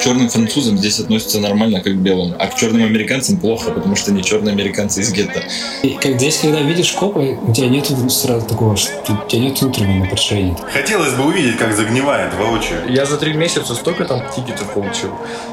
[0.00, 3.96] к черным французам здесь относятся нормально, как к белым, а к черным американцам плохо, потому
[3.96, 5.42] что они черные американцы из гетто.
[5.82, 9.60] И как здесь, когда видишь копа, у тебя нет сразу такого, что у тебя нет
[9.60, 10.56] внутреннего напряжения.
[10.72, 12.78] Хотелось бы увидеть, как загнивает воочию.
[12.88, 15.10] Я за три месяца столько там тикетов получил.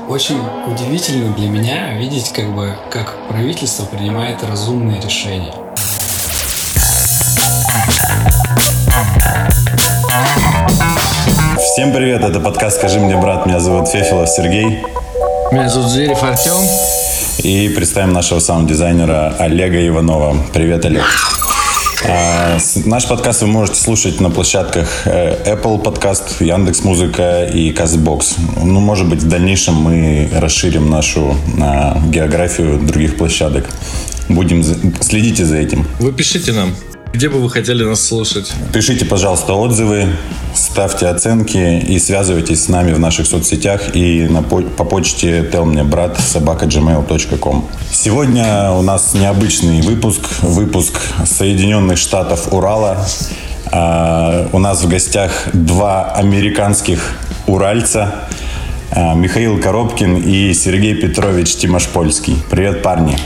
[0.07, 5.53] Очень удивительно для меня видеть, как бы, как правительство принимает разумные решения.
[11.77, 13.45] Всем привет, это подкаст «Скажи мне, брат».
[13.45, 14.79] Меня зовут Фефилов Сергей.
[15.51, 16.55] Меня зовут Зверев Артем.
[17.37, 20.35] И представим нашего саунд-дизайнера Олега Иванова.
[20.53, 21.03] Привет, Олег.
[22.09, 28.39] А, наш подкаст вы можете слушать на площадках э, Apple Podcast, Яндекс Музыка и Castbox.
[28.63, 33.69] Ну, может быть, в дальнейшем мы расширим нашу а, географию других площадок.
[34.29, 34.63] Будем
[34.99, 35.85] следите за этим.
[35.99, 36.73] Вы пишите нам.
[37.13, 38.53] Где бы вы хотели нас слушать?
[38.73, 40.07] Пишите, пожалуйста, отзывы,
[40.53, 45.65] ставьте оценки и связывайтесь с нами в наших соцсетях и на, по, по почте tell
[45.65, 47.67] мне брат собака gmail.com.
[47.91, 53.05] Сегодня у нас необычный выпуск, выпуск Соединенных Штатов Урала.
[53.71, 57.15] А, у нас в гостях два американских
[57.47, 58.27] уральца.
[58.91, 62.37] А, Михаил Коробкин и Сергей Петрович Тимошпольский.
[62.49, 63.17] Привет, парни.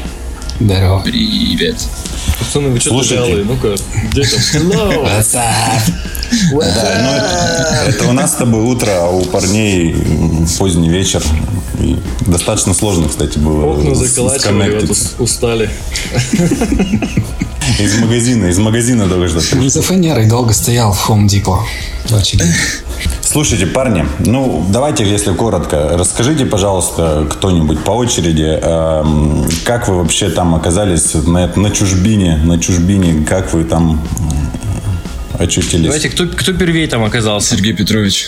[0.63, 1.01] Здорово.
[1.01, 1.75] Привет.
[2.37, 3.43] Пацаны, вы что-то вялые.
[3.43, 3.75] Ну-ка,
[4.11, 4.39] где там?
[4.53, 5.23] Hello.
[6.51, 9.95] Да, ну это, это у нас с тобой утро, а у парней
[10.59, 11.23] поздний вечер.
[11.79, 15.69] И достаточно сложно, кстати, было Окна заколачивали, вот устали.
[17.80, 19.69] Из магазина, из магазина только что.
[19.69, 21.59] За фанерой долго стоял в Home Depot.
[22.05, 22.45] В очереди.
[23.22, 30.30] Слушайте, парни, ну давайте, если коротко, расскажите, пожалуйста, кто-нибудь по очереди, эм, как вы вообще
[30.30, 34.06] там оказались на, на чужбине, на чужбине, как вы там
[35.39, 35.85] очутились?
[35.85, 37.56] Давайте, кто, кто первее там оказался?
[37.56, 38.28] Сергей Петрович.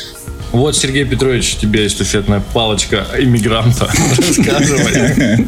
[0.53, 3.91] Вот, Сергей Петрович, тебе эстафетная палочка иммигранта.
[4.17, 5.47] Рассказывай.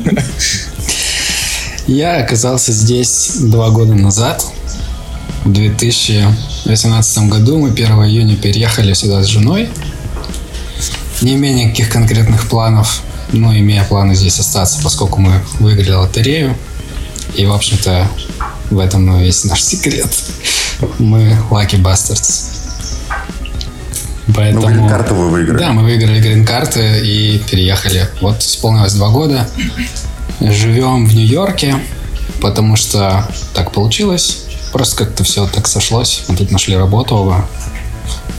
[1.88, 4.44] Я оказался здесь два года назад.
[5.44, 9.70] В 2018 году мы 1 июня переехали сюда с женой.
[11.22, 16.58] Не имея никаких конкретных планов, но имея планы здесь остаться, поскольку мы выиграли лотерею.
[17.36, 18.08] И, в общем-то,
[18.72, 20.10] в этом весь наш секрет.
[20.98, 22.50] Мы Lucky Bastards.
[24.36, 24.70] Поэтому...
[24.70, 25.60] Ну, грин-карту вы выиграли.
[25.60, 28.10] Да, мы выиграли грин-карты и переехали.
[28.22, 29.48] Вот исполнилось два года.
[30.42, 31.78] Живем в Нью-Йорке,
[32.42, 34.46] потому что так получилось.
[34.72, 36.24] Просто как-то все так сошлось.
[36.28, 37.48] Мы тут нашли работу оба.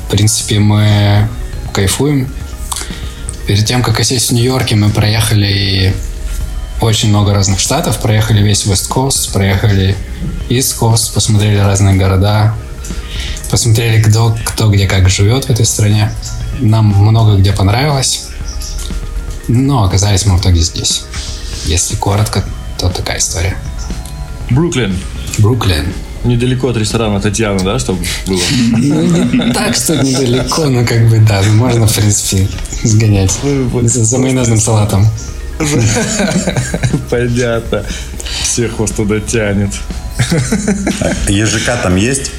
[0.06, 1.28] В принципе, мы
[1.72, 2.32] кайфуем.
[3.46, 5.94] Перед тем, как осесть в Нью-Йорке, мы проехали
[6.80, 7.98] очень много разных штатов.
[7.98, 9.96] Проехали весь West Coast, проехали
[10.48, 12.54] East Coast, посмотрели разные города,
[13.50, 16.12] посмотрели, кто, кто где как живет в этой стране.
[16.60, 18.28] Нам много где понравилось,
[19.48, 21.04] но оказались мы в итоге здесь.
[21.66, 22.44] Если коротко,
[22.78, 23.56] то такая история.
[24.50, 24.96] Бруклин.
[25.38, 25.92] Бруклин.
[26.24, 28.40] Недалеко от ресторана Татьяна, да, чтобы было?
[28.78, 29.02] Ну,
[29.46, 32.48] не так, что недалеко, но как бы да, можно, в принципе,
[32.82, 33.32] сгонять
[33.82, 35.06] за, майонезным салатом.
[37.10, 37.84] Понятно.
[38.42, 39.70] Всех вас туда тянет.
[41.28, 42.30] ЕЖК там есть?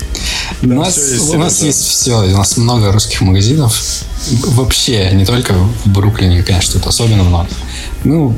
[0.64, 0.98] У нас,
[1.30, 2.24] у нас есть все.
[2.24, 3.78] У нас много русских магазинов.
[4.48, 7.48] Вообще, не только в Бруклине, конечно, тут особенно много.
[8.08, 8.34] Ну,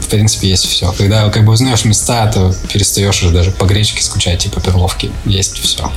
[0.00, 0.90] в принципе, есть все.
[0.92, 5.10] Когда как бы узнаешь места, то перестаешь уже даже по гречке скучать, типа перловки.
[5.26, 5.92] Есть все.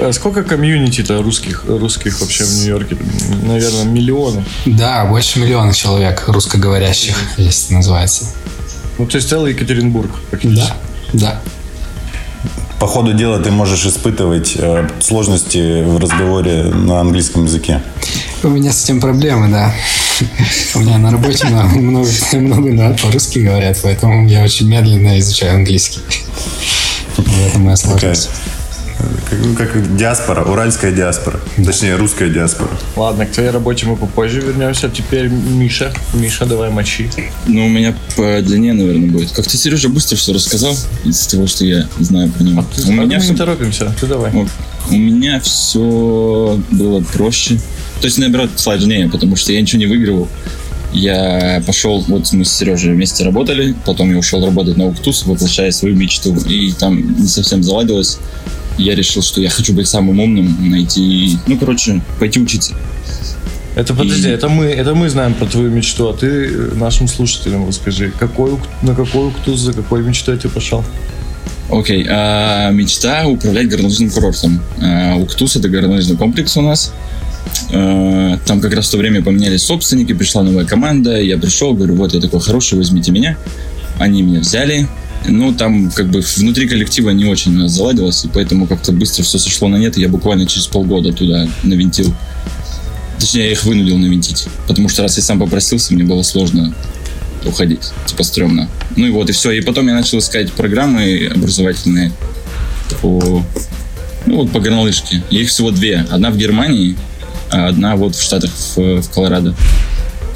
[0.00, 2.96] А сколько комьюнити-то русских, русских вообще в Нью-Йорке?
[3.44, 4.44] Наверное, миллионы.
[4.66, 8.24] Да, больше миллиона человек русскоговорящих, если называется.
[8.98, 10.72] Ну, то есть целый Екатеринбург практически.
[11.12, 11.40] Да, да.
[12.80, 17.80] По ходу дела ты можешь испытывать э, сложности в разговоре на английском языке.
[18.42, 19.72] У меня с этим проблемы, да.
[20.74, 21.68] У меня на работе много,
[22.38, 26.00] много, много по-русски говорят, поэтому я очень медленно изучаю английский.
[27.16, 28.30] В этом моя сложность.
[29.28, 31.40] Как, ну, как диаспора, уральская диаспора.
[31.64, 32.70] Точнее, русская диаспора.
[32.94, 34.88] Ладно, к твоей работе мы попозже вернемся.
[34.88, 35.92] Теперь Миша.
[36.14, 37.10] Миша, давай мочи.
[37.46, 39.32] Ну, у меня по длине, наверное, будет.
[39.32, 42.60] Как ты, Сережа, быстро все рассказал из того, что я знаю по нему.
[42.60, 43.32] А у меня мы все...
[43.32, 43.92] не торопимся.
[43.98, 44.30] Ты давай.
[44.30, 44.48] Вот.
[44.90, 47.58] У меня все было проще.
[48.02, 50.28] То есть, наоборот, сложнее, потому что я ничего не выигрывал.
[50.92, 55.70] Я пошел, вот мы с Сережей вместе работали, потом я ушел работать на Уктус, воплощая
[55.70, 58.18] свою мечту, и там не совсем заладилось
[58.78, 62.74] я решил, что я хочу быть самым умным, найти, ну, короче, пойти учиться.
[63.74, 64.30] Это подожди, и...
[64.30, 68.94] это мы, это мы знаем про твою мечту, а ты нашим слушателям расскажи, какой, на
[68.94, 70.84] какой уктус, за какой мечтой ты пошел?
[71.70, 74.60] Окей, okay, а, мечта управлять горнолыжным курортом.
[74.82, 76.92] А, Уктус это горнолыжный комплекс у нас.
[77.70, 81.20] Э, Там как раз в то время поменялись собственники, пришла новая команда.
[81.20, 83.36] Я пришел, говорю, вот я такой хороший, возьмите меня.
[83.98, 84.88] Они меня взяли.
[85.28, 89.22] Ну, там как бы внутри коллектива не очень у нас заладилось, и поэтому как-то быстро
[89.22, 92.12] все сошло на нет, и я буквально через полгода туда навинтил.
[93.20, 94.46] Точнее, я их вынудил навинтить.
[94.66, 96.74] Потому что раз я сам попросился, мне было сложно
[97.46, 97.92] уходить.
[98.06, 98.68] Типа стрёмно.
[98.96, 99.52] Ну и вот, и все.
[99.52, 102.12] И потом я начал искать программы образовательные
[103.00, 103.44] по,
[104.26, 105.22] ну, вот по горнолыжке.
[105.30, 106.04] Их всего две.
[106.10, 106.96] Одна в Германии,
[107.52, 109.54] а одна вот в Штатах, в, в Колорадо.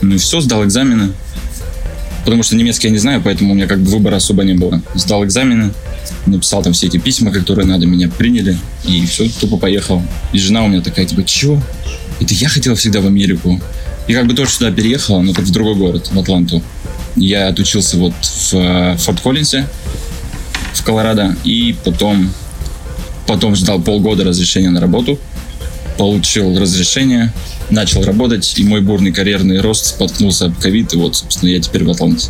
[0.02, 1.12] Ну и все, сдал экзамены.
[2.24, 4.82] Потому что немецкий я не знаю, поэтому у меня как бы выбора особо не было.
[4.94, 5.72] Сдал экзамены,
[6.26, 10.02] написал там все эти письма, которые надо, меня приняли, и все, тупо поехал.
[10.32, 11.60] И жена у меня такая, типа, чё?
[12.20, 13.60] Это я хотела всегда в Америку.
[14.08, 16.62] И как бы тоже сюда переехала, но в другой город, в Атланту.
[17.14, 19.66] Я отучился вот в э, Форт Коллинсе,
[20.74, 22.30] в Колорадо, и потом,
[23.26, 25.18] потом ждал полгода разрешения на работу,
[25.96, 27.32] получил разрешение,
[27.70, 31.84] начал работать, и мой бурный карьерный рост споткнулся об ковид, и вот, собственно, я теперь
[31.84, 32.28] в Атланте.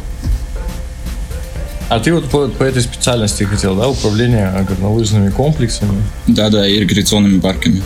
[1.89, 6.03] А ты вот по, по этой специальности хотел, да, управление горнолыжными комплексами?
[6.27, 7.83] Да-да, и рекреационными парками.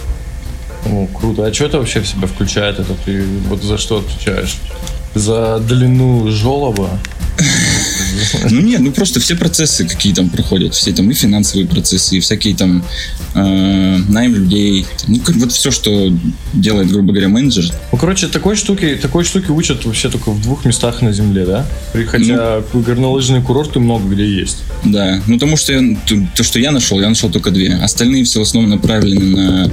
[0.86, 1.44] Ну, круто.
[1.46, 2.78] А что это вообще в себя включает?
[2.78, 4.56] Это ты вот за что отвечаешь?
[5.14, 6.88] За длину желоба?
[8.50, 12.20] Ну нет, ну просто все процессы, какие там проходят, все там и финансовые процессы, и
[12.20, 12.84] всякие там
[13.34, 16.12] э, найм людей, ну как вот все, что
[16.52, 17.72] делает, грубо говоря, менеджер.
[17.93, 21.67] Ну, короче, такой штуки, такой штуки учат вообще только в двух местах на земле, да?
[22.06, 24.58] Хотя горнолыжные курорты много где есть.
[24.84, 27.75] Да, ну потому что я, то, то, что я нашел, я нашел только две.
[27.75, 29.66] Остальные все в основном направлены на,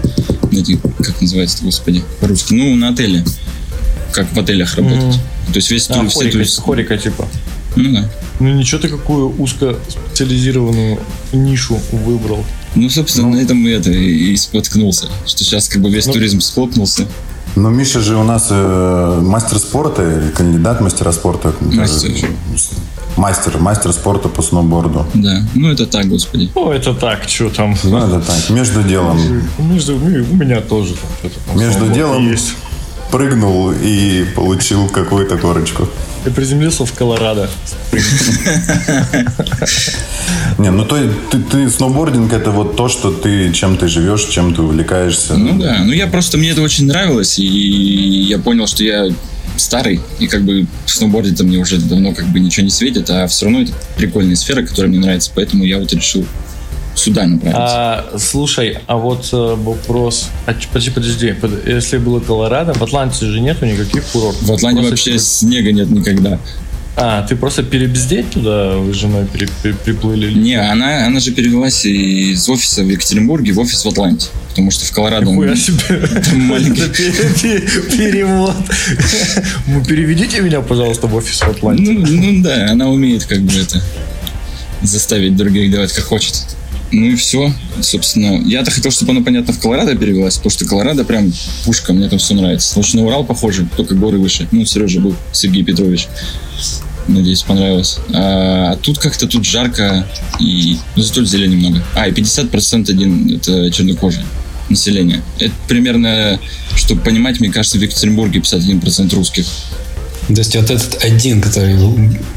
[0.51, 3.23] на эти, как называется, господи, по-русски, ну на отели,
[4.11, 5.19] как в отелях работать.
[5.47, 7.27] То есть весь А, тур- все хорика, хорика типа.
[7.77, 8.09] Ну да.
[8.39, 10.99] Ну ничего ты какую узкоспециализированную
[11.33, 12.43] нишу выбрал.
[12.75, 15.07] Ну, собственно, на этом и это и споткнулся.
[15.25, 17.07] Что сейчас как бы весь туризм схлопнулся.
[17.55, 21.53] Но Миша же у нас э, мастер спорта или кандидат мастера спорта.
[21.59, 22.11] Мастер.
[22.11, 22.27] Даже
[23.17, 25.07] Мастер, мастер спорта по сноуборду.
[25.15, 25.41] Да.
[25.55, 26.51] Ну, это так, господи.
[26.53, 27.75] Ну, это так, что там.
[27.83, 29.17] Ну, это так, между делом.
[29.57, 31.57] Между, ну, у меня тоже там что-то.
[31.57, 32.53] Между делом есть.
[33.11, 35.87] Прыгнул и получил какую-то корочку.
[36.25, 37.49] Я приземлился в Колорадо.
[40.57, 40.97] Не, ну то
[41.31, 45.37] ты, ты сноубординг это вот то, что ты чем ты живешь, чем ты увлекаешься.
[45.37, 49.07] Ну да, ну я просто, мне это очень нравилось, и я понял, что я
[49.55, 53.27] старый, и как бы в сноуборде-то мне уже давно как бы ничего не светит, а
[53.27, 56.25] все равно это прикольная сфера, которая мне нравится, поэтому я вот решил
[56.97, 57.63] сюда направиться.
[57.65, 60.29] А, слушай, а вот э, вопрос.
[60.45, 61.33] А, подожди, подожди.
[61.33, 64.41] под- Если было Колорадо, в Атланте же нету никаких курортов.
[64.41, 66.39] в Атланте Просто вообще снега нет никогда.
[66.99, 70.33] А, ты просто перебздеть туда вы с женой пере- пере- приплыли?
[70.33, 74.83] Не, она, она же перевелась из офиса в Екатеринбурге в офис в Атланте, потому что
[74.85, 75.27] в Колорадо...
[75.29, 76.81] он- маленький.
[77.97, 78.55] Перевод.
[79.67, 81.83] Ну, переведите меня, пожалуйста, в офис в Атланте.
[81.91, 83.79] Ну, ну да, она умеет как бы это
[84.81, 86.33] заставить других делать как хочет.
[86.91, 87.53] Ну и все.
[87.81, 91.33] Собственно, я-то хотел, чтобы она, понятно, в Колорадо перевелась, потому что Колорадо прям
[91.65, 92.77] пушка, мне там все нравится.
[92.77, 94.47] Лучше на Урал похоже, только горы выше.
[94.51, 96.07] Ну, Сережа был, Сергей Петрович.
[97.07, 97.99] Надеюсь, понравилось.
[98.13, 100.05] А, а тут как-то тут жарко
[100.39, 101.83] и ну, зато зелени много.
[101.95, 104.25] А, и 50% один это чернокожие
[104.69, 105.21] население.
[105.39, 106.39] Это примерно,
[106.75, 109.45] чтобы понимать, мне кажется, в Екатеринбурге 51% русских.
[110.27, 111.77] То есть вот этот один, который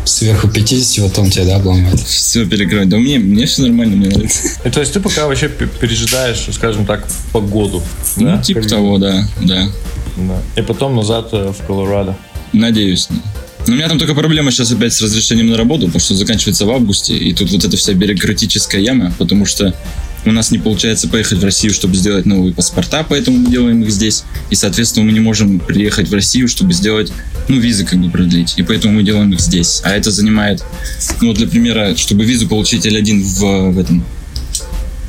[0.05, 1.99] сверху 50, вот он тебя, да, обломает?
[2.01, 2.89] Все перекрывать.
[2.89, 4.49] Да мне, мне все нормально, мне нравится.
[4.65, 7.83] И То есть ты пока вообще пе- пережидаешь, скажем так, погоду.
[8.17, 8.39] Ну, да?
[8.43, 9.69] типа Как- того, да, да.
[10.17, 10.43] Да.
[10.57, 12.17] И потом назад э, в Колорадо.
[12.53, 13.09] Надеюсь.
[13.67, 16.67] Но у меня там только проблема сейчас опять с разрешением на работу, потому что заканчивается
[16.67, 19.75] в августе, и тут вот эта вся бюрократическая яма, потому что
[20.25, 23.91] у нас не получается поехать в Россию, чтобы сделать новые паспорта, поэтому мы делаем их
[23.91, 24.25] здесь.
[24.51, 27.13] И, соответственно, мы не можем приехать в Россию, чтобы сделать,
[27.49, 28.55] ну, визы как бы продлить.
[28.57, 29.81] И поэтому мы делаем их здесь.
[29.85, 30.63] А это занимает,
[31.21, 34.05] ну, вот для примера, чтобы визу получить L1 в, в этом,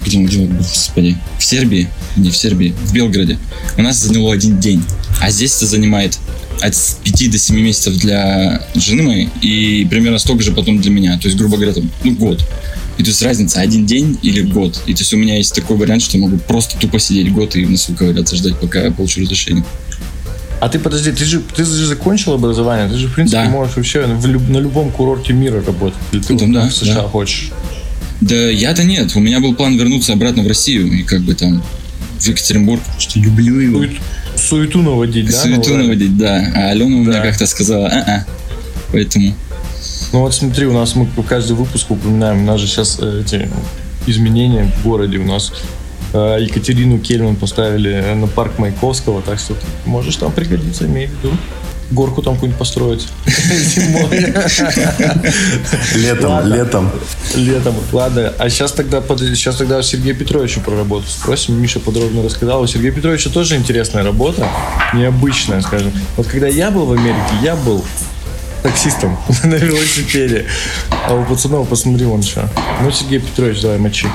[0.06, 3.38] где мы делаем, господи, в Сербии, не в Сербии, в Белграде,
[3.78, 4.84] у нас заняло один день.
[5.20, 6.18] А здесь это занимает
[6.62, 11.18] от 5 до 7 месяцев для жены моей и примерно столько же потом для меня.
[11.18, 12.44] То есть, грубо говоря, там, ну, год.
[13.02, 14.80] И то есть разница один день или год.
[14.86, 17.56] И то есть у меня есть такой вариант, что я могу просто тупо сидеть год
[17.56, 19.66] и в носу ковыряться, ждать, пока я получу разрешение.
[20.60, 23.50] А ты подожди, ты же, ты же закончил образование, ты же, в принципе, Да.
[23.50, 25.98] можешь вообще в люб- на любом курорте мира работать.
[26.12, 27.02] Или ты Да, вот да, в США да.
[27.08, 27.50] хочешь?
[28.22, 29.16] Да я-то нет.
[29.16, 31.64] У меня был план вернуться обратно в Россию и как бы там
[32.20, 33.80] в Екатеринбург, что люблю его.
[33.80, 33.98] Сует-
[34.38, 35.32] суету наводить, да?
[35.42, 36.52] Суету на наводить, да.
[36.56, 37.22] А Алена у меня Да.
[37.24, 38.26] как-то сказала, а-а.
[38.92, 39.34] Поэтому
[40.14, 43.50] Ну вот смотри, у нас мы каждый выпуск упоминаем, у нас же сейчас э, эти
[44.08, 45.54] изменения в городе, у нас
[46.14, 51.12] э, Екатерину Кельман поставили на парк Маяковского, так что ты можешь там пригодиться, имей в
[51.12, 51.38] виду.
[51.92, 53.08] Горку там какую-нибудь построить.
[55.96, 56.90] Летом, летом.
[57.36, 57.76] Летом.
[57.92, 61.62] Ладно, а сейчас тогда, сейчас тогда Сергея Петровича про работу спросим.
[61.62, 62.62] Миша подробно рассказал.
[62.62, 64.48] У Сергея Петровича тоже интересная работа,
[64.94, 65.92] необычная, скажем.
[66.16, 67.84] Вот когда я был в Америке, я был
[68.62, 70.46] таксистом на велосипеде.
[71.08, 72.50] А у пацанов посмотри вон что.
[72.82, 74.08] Ну, Сергей Петрович, давай мочи.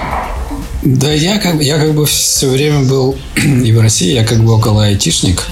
[0.83, 4.53] Да, я как, я как бы все время был и в России, я как бы
[4.53, 5.43] около айтишник.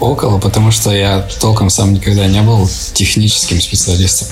[0.00, 4.28] Около, потому что я толком сам никогда не был техническим специалистом.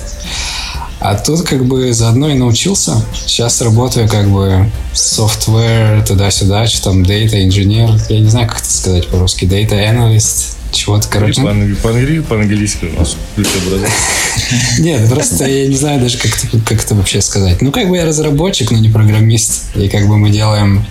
[0.99, 3.01] А тут как бы заодно и научился.
[3.13, 7.97] Сейчас работаю как бы software, туда-сюда, что там data engineer.
[8.09, 9.45] Я не знаю, как это сказать по-русски.
[9.45, 10.58] Data analyst.
[10.71, 11.41] Чего-то, короче.
[11.41, 13.15] По-англи- по-англи- По-английски у нас.
[14.79, 17.61] Нет, просто я не знаю даже, как это, как это вообще сказать.
[17.61, 19.75] Ну, как бы я разработчик, но не программист.
[19.75, 20.85] И как бы мы делаем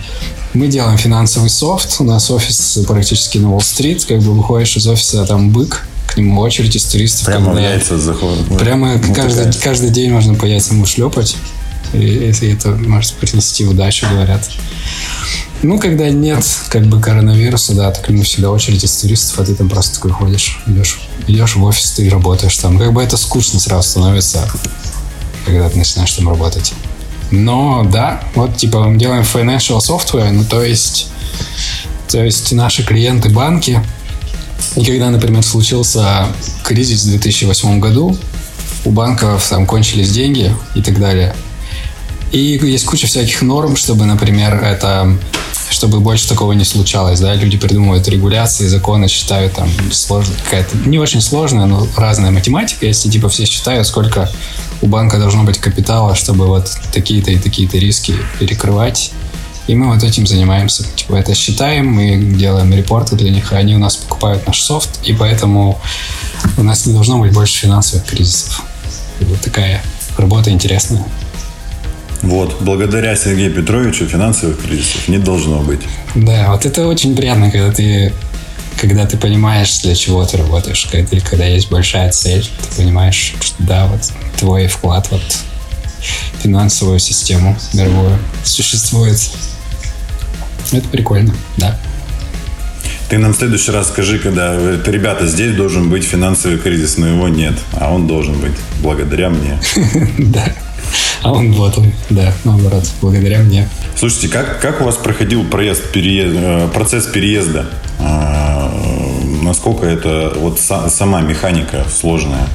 [0.53, 1.97] мы делаем финансовый софт.
[1.99, 4.03] У нас офис практически на Уолл-стрит.
[4.05, 5.85] Как бы выходишь из офиса, а там бык.
[6.07, 7.25] К нему очередь из туристов.
[7.27, 8.47] Прямо когда- яйца заходит.
[8.57, 9.61] Прямо Ну, каждый, такая.
[9.61, 11.35] каждый день можно по яйцам шлепать.
[11.93, 14.49] И это, это может принести удачу, говорят.
[15.61, 19.43] Ну, когда нет как бы коронавируса, да, так к нему всегда очередь из туристов, а
[19.43, 22.79] ты там просто такой ходишь, идешь, идешь в офис, ты работаешь там.
[22.79, 24.49] Как бы это скучно сразу становится,
[25.45, 26.73] когда ты начинаешь там работать.
[27.31, 31.07] Но да, вот типа мы делаем financial software, ну то есть,
[32.07, 33.83] то есть наши клиенты банки,
[34.77, 36.27] и когда, например, случился
[36.63, 38.17] кризис в 2008 году,
[38.85, 41.35] у банков там кончились деньги и так далее.
[42.31, 45.17] И есть куча всяких норм, чтобы, например, это
[45.69, 50.97] чтобы больше такого не случалось, да, люди придумывают регуляции, законы, считают там сложно, какая-то, не
[50.99, 54.29] очень сложная, но разная математика, если типа все считают, сколько
[54.81, 59.11] у банка должно быть капитала, чтобы вот такие-то и такие-то риски перекрывать.
[59.67, 60.83] И мы вот этим занимаемся.
[60.95, 65.13] Типа это считаем, мы делаем репорты для них, они у нас покупают наш софт, и
[65.13, 65.79] поэтому
[66.57, 68.63] у нас не должно быть больше финансовых кризисов.
[69.19, 69.83] И Вот такая
[70.17, 71.05] работа интересная.
[72.21, 75.79] Вот, благодаря Сергею Петровичу финансовых кризисов не должно быть.
[76.15, 78.13] Да, вот это очень приятно, когда ты
[78.79, 83.33] когда ты понимаешь, для чего ты работаешь, когда, ты- когда есть большая цель, ты понимаешь,
[83.41, 83.99] что да, вот
[84.37, 85.21] твой вклад вот
[85.99, 89.19] в финансовую систему мировую существует.
[90.71, 91.77] Это прикольно, да.
[93.09, 97.07] Ты нам в следующий раз скажи, когда э, ребята, здесь должен быть финансовый кризис, но
[97.07, 99.59] его нет, а он должен быть благодаря мне.
[100.19, 100.45] Да.
[101.21, 103.67] А он вот он, да, наоборот, благодаря мне.
[103.95, 107.65] Слушайте, как, как у вас проходил проезд, переезд, э, процесс переезда?
[107.99, 108.71] А,
[109.41, 112.47] Насколько это вот са- сама механика сложная?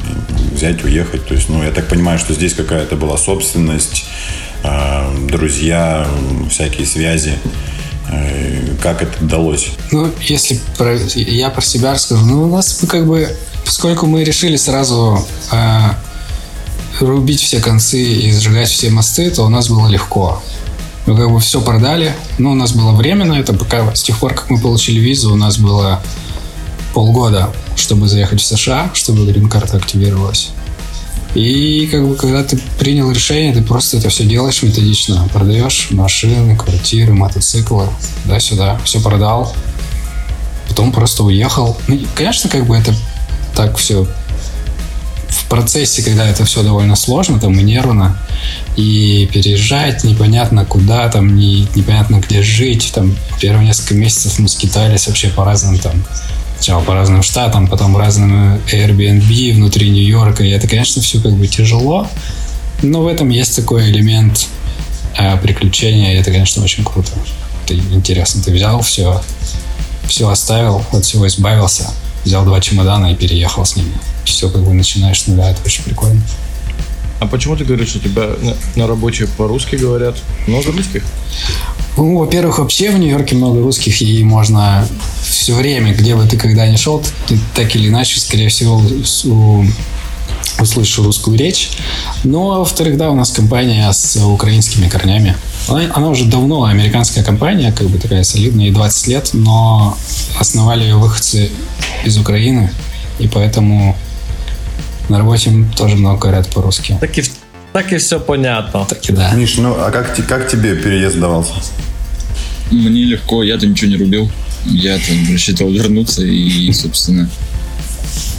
[0.55, 1.27] Взять, уехать?
[1.27, 4.05] То есть, ну, я так понимаю, что здесь какая-то была собственность,
[4.63, 6.07] а, друзья,
[6.51, 7.33] всякие связи.
[8.11, 9.71] Э, Как это далось?
[9.93, 13.29] Ну, если про- я про себя расскажу, ну, у нас как бы,
[13.65, 15.79] поскольку мы решили сразу э,
[17.01, 20.43] рубить все концы и сжигать все мосты, то у нас было легко.
[21.07, 24.19] Мы как бы все продали, ну, у нас было время на это, пока с тех
[24.19, 26.03] пор, как мы получили визу, у нас было
[26.95, 30.51] полгода, чтобы заехать в США, чтобы грин-карта активировалась.
[31.35, 35.29] И как бы когда ты принял решение, ты просто это все делаешь методично.
[35.33, 37.89] Продаешь машины, квартиры, мотоциклы,
[38.25, 38.79] да-сюда.
[38.85, 39.53] Все продал.
[40.69, 41.77] Потом просто уехал.
[41.89, 42.95] Ну, конечно, как бы это
[43.55, 44.07] так все
[45.55, 48.19] процессе, когда это все довольно сложно, там и нервно,
[48.77, 55.07] и переезжать непонятно куда, там не, непонятно где жить, там первые несколько месяцев мы скитались
[55.07, 56.05] вообще по разным там
[56.57, 61.47] сначала по разным штатам, потом разным Airbnb внутри Нью-Йорка, и это, конечно, все как бы
[61.47, 62.09] тяжело,
[62.83, 64.49] но в этом есть такой элемент
[65.17, 67.13] э, приключения, и это, конечно, очень круто.
[67.65, 69.23] Это интересно, ты взял все,
[70.09, 71.91] все оставил, от всего избавился,
[72.25, 73.93] взял два чемодана и переехал с ними.
[74.25, 76.21] Все как бы начинаешь с нуля, это очень прикольно.
[77.21, 80.17] А почему ты говоришь, что тебя на, на работе по-русски говорят?
[80.47, 81.03] Много русских?
[81.97, 84.87] Ну, во-первых, вообще в Нью-Йорке много русских, и можно
[85.23, 88.83] все время, где бы ты когда ни шел, ты так или иначе, скорее всего,
[90.61, 91.71] услышишь русскую речь.
[92.25, 95.37] Но, во-вторых, да, у нас компания с украинскими корнями.
[95.69, 99.97] Она, она уже давно американская компания, как бы такая солидная, ей 20 лет, но
[100.39, 101.51] основали ее выходцы
[102.05, 102.71] из Украины,
[103.19, 103.97] и поэтому
[105.09, 106.99] на работе тоже много говорят по-русски.
[107.01, 107.25] Так и,
[107.73, 108.85] так и все понятно.
[108.85, 109.33] Так и да.
[109.33, 111.55] Миш, ну а как, как тебе переезд давался?
[112.71, 114.31] Мне легко, я-то ничего не рубил.
[114.65, 117.29] Я там рассчитывал вернуться и, собственно,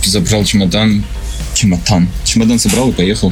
[0.03, 1.03] забрал чемодан.
[1.53, 2.10] Чемодан.
[2.24, 3.32] Чемодан собрал и поехал.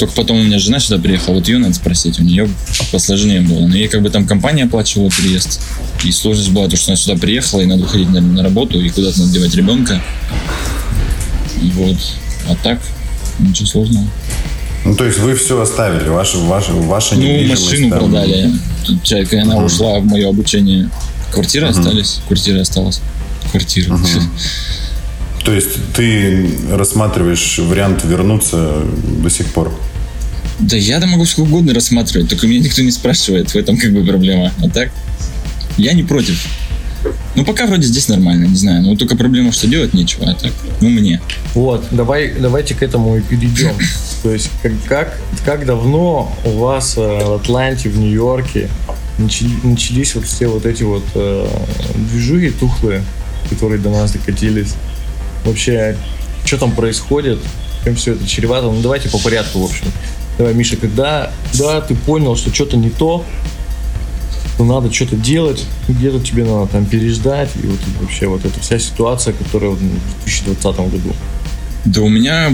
[0.00, 2.48] Только потом у меня жена сюда приехала, вот ее надо спросить, у нее
[2.90, 3.66] посложнее было.
[3.66, 5.60] Но ей как бы там компания оплачивала переезд.
[6.06, 8.88] И сложность была то, что она сюда приехала, и надо выходить на, на работу, и
[8.88, 10.00] куда-то надо девать ребенка.
[11.74, 11.98] Вот.
[12.48, 12.80] А так,
[13.40, 14.06] ничего сложного.
[14.86, 17.98] Ну, то есть вы все оставили, ваша, ваша, ваша Ну, машину там.
[17.98, 18.52] продали.
[19.02, 20.88] Человек, и она ушла в мое обучение.
[21.30, 23.02] Квартиры остались, квартира осталась.
[23.50, 23.98] Квартира.
[25.44, 28.82] То есть ты рассматриваешь вариант вернуться
[29.22, 29.70] до сих пор?
[30.60, 34.04] Да я-то могу сколько угодно рассматривать, только меня никто не спрашивает, в этом как бы
[34.04, 34.52] проблема.
[34.62, 34.90] А так,
[35.76, 36.46] я не против.
[37.34, 38.82] Ну, пока вроде здесь нормально, не знаю.
[38.82, 41.20] Но только проблема, что делать нечего, а так, ну, мне.
[41.54, 43.72] Вот, давай, давайте к этому и перейдем.
[44.22, 48.68] То есть, как, как, как давно у вас э, в Атланте, в Нью-Йорке
[49.18, 51.48] начали- начались вот все вот эти вот э,
[51.94, 53.02] движухи тухлые,
[53.48, 54.74] которые до нас докатились?
[55.44, 55.96] Вообще,
[56.44, 57.38] что там происходит?
[57.84, 58.66] Чем все это чревато?
[58.66, 59.86] Ну, давайте по порядку, в общем.
[60.40, 63.26] Давай, Миша, когда, когда ты понял, что что-то не то,
[64.54, 68.78] что надо что-то делать, где-то тебе надо там переждать, и вот вообще вот эта вся
[68.78, 69.78] ситуация, которая в
[70.24, 71.14] 2020 году.
[71.84, 72.52] Да у меня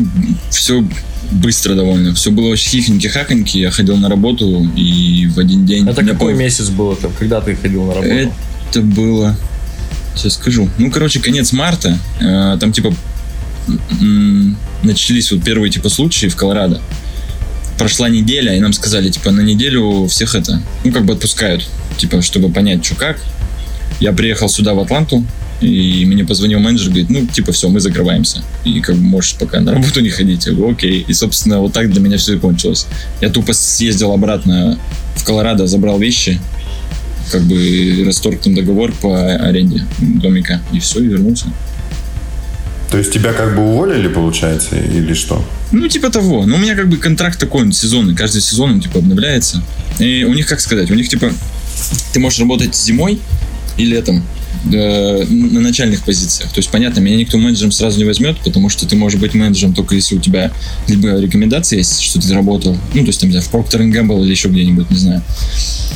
[0.51, 0.85] все
[1.31, 2.13] быстро довольно.
[2.13, 3.57] Все было очень хихоньки-хаконьки.
[3.59, 5.89] Я ходил на работу, и в один день...
[5.89, 7.09] Это какой пол- месяц был это?
[7.17, 8.33] Когда ты ходил на работу?
[8.69, 9.37] Это было...
[10.17, 10.69] Сейчас скажу.
[10.79, 11.97] Ну, короче, конец марта.
[12.19, 12.93] Э, Там, типа,
[14.83, 16.81] начались вот первые, типа, случаи в Колорадо.
[17.79, 21.69] Прошла неделя, и нам сказали, типа, на неделю всех это, ну, как бы отпускают.
[21.99, 23.19] Типа, чтобы понять, что как.
[24.01, 25.25] Я приехал сюда, в Атланту,
[25.61, 28.43] и мне позвонил менеджер, говорит, ну, типа, все, мы закрываемся.
[28.65, 30.47] И как бы можешь пока на работу не ходить.
[30.47, 31.05] Я говорю, окей.
[31.07, 32.87] И, собственно, вот так для меня все и кончилось.
[33.21, 34.79] Я тупо съездил обратно
[35.17, 36.41] в Колорадо, забрал вещи,
[37.31, 41.47] как бы расторг там договор по аренде домика, и все, и вернулся.
[42.91, 45.45] То есть тебя как бы уволили, получается, или что?
[45.73, 46.47] Ну, типа того.
[46.47, 48.15] Ну, у меня как бы контракт такой, он сезонный.
[48.15, 49.63] Каждый сезон он, типа, обновляется.
[49.99, 51.33] И у них, как сказать, у них, типа,
[52.13, 53.21] ты можешь работать зимой
[53.77, 54.23] и летом
[54.73, 56.51] э, на начальных позициях.
[56.51, 59.75] То есть, понятно, меня никто менеджером сразу не возьмет, потому что ты можешь быть менеджером
[59.75, 60.53] только если у тебя
[60.89, 64.23] либо рекомендации есть, что ты работал, ну, то есть, там, не знаю, в Procter Gamble
[64.25, 65.23] или еще где-нибудь, не знаю.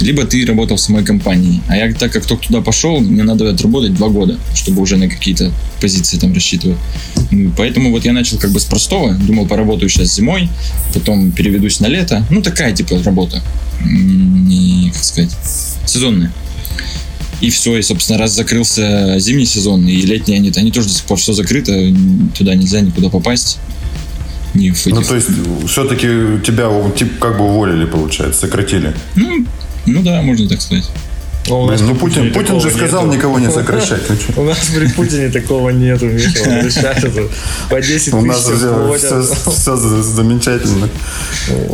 [0.01, 1.61] Либо ты работал в самой компании.
[1.69, 5.09] А я, так как только туда пошел, мне надо отработать два года, чтобы уже на
[5.09, 6.79] какие-то позиции там рассчитывать.
[7.57, 9.15] Поэтому вот я начал как бы с простого.
[9.15, 10.49] Думал, поработаю сейчас зимой,
[10.95, 12.25] потом переведусь на лето.
[12.31, 13.43] Ну, такая типа работа.
[13.85, 15.31] Не, как сказать,
[15.87, 16.33] сезонная.
[17.41, 21.05] И все, и, собственно, раз закрылся зимний сезон, и летний они, они тоже до сих
[21.05, 21.73] пор все закрыто,
[22.37, 23.59] туда нельзя никуда попасть.
[24.55, 25.29] Ни в Ну, этих- то есть
[25.69, 26.07] все-таки
[26.45, 28.93] тебя типа, как бы уволили, получается, сократили.
[29.15, 29.47] ну,
[29.87, 30.85] ну да, можно так сказать.
[31.49, 33.17] Ну, у нас Блин, ну Путин, Путин же сказал нету.
[33.17, 34.03] никого не сокращать.
[34.37, 34.43] Ну?
[34.43, 36.31] У нас при Путине такого нету, Миша.
[37.71, 38.45] По 10 У тысяч нас
[39.47, 40.89] все, замечательно.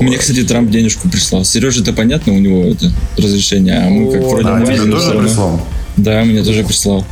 [0.01, 1.45] Мне, кстати, Трамп денежку прислал.
[1.45, 5.19] Сереже это понятно, у него это разрешение, а мы как вроде А, на тебе тоже
[5.19, 5.61] прислал?
[5.97, 7.05] Да, мне тоже прислал.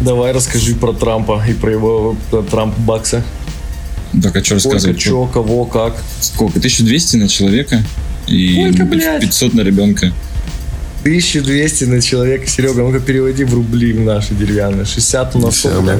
[0.00, 3.22] Давай расскажи про Трампа и про его про Трамп бакса.
[4.22, 4.98] Так, а что Сколько, рассказывать?
[4.98, 5.94] чё, кого, как.
[6.20, 6.58] Сколько?
[6.58, 7.82] 1200 на человека
[8.26, 9.20] и Сколько, блядь?
[9.22, 10.12] 500 на ребенка.
[11.02, 12.46] 1200 на человека.
[12.48, 14.84] Серега, ну-ка переводи в рубли в наши деревянные.
[14.86, 15.98] 60 у нас сколько?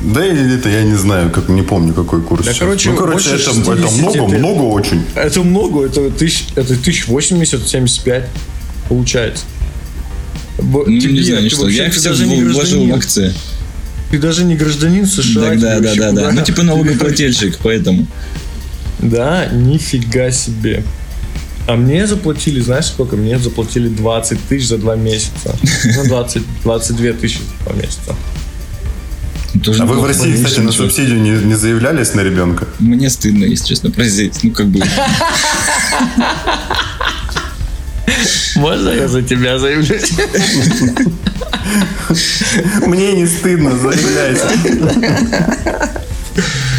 [0.00, 2.44] Да и это я не знаю, как не помню, какой курс.
[2.44, 2.60] Да, сейчас.
[2.60, 5.04] короче, ну, короче, это, это 60 много, ты- много очень.
[5.14, 8.24] Это много, это, тысяч, это 1080, 75
[8.88, 9.44] получается.
[10.58, 11.62] Б- Ну, тебе- не знаю, ты что.
[11.62, 13.32] вообще- Я ты все даже не вложил в акции.
[14.10, 15.54] Ты даже не гражданин США.
[15.54, 16.08] Да, да, да, да.
[16.10, 16.32] куда?
[16.32, 18.06] Ну, типа налогоплательщик, поэтому.
[18.98, 20.82] Да, нифига себе.
[21.70, 23.14] А мне заплатили, знаешь сколько?
[23.16, 25.56] Мне заплатили 20 тысяч за два месяца.
[25.96, 28.16] Ну, 20, 22 тысячи за два месяца.
[29.62, 30.04] Тоже А вы в.
[30.04, 30.84] России, кстати, на Ничего.
[30.86, 32.66] субсидию не, не заявлялись на ребенка?
[32.80, 34.48] Мне стыдно, если честно, произойти.
[34.48, 34.82] Ну, как бы...
[38.56, 40.12] Можно я за тебя заявлюсь?
[42.84, 44.48] Мне не стыдно, заявляйся.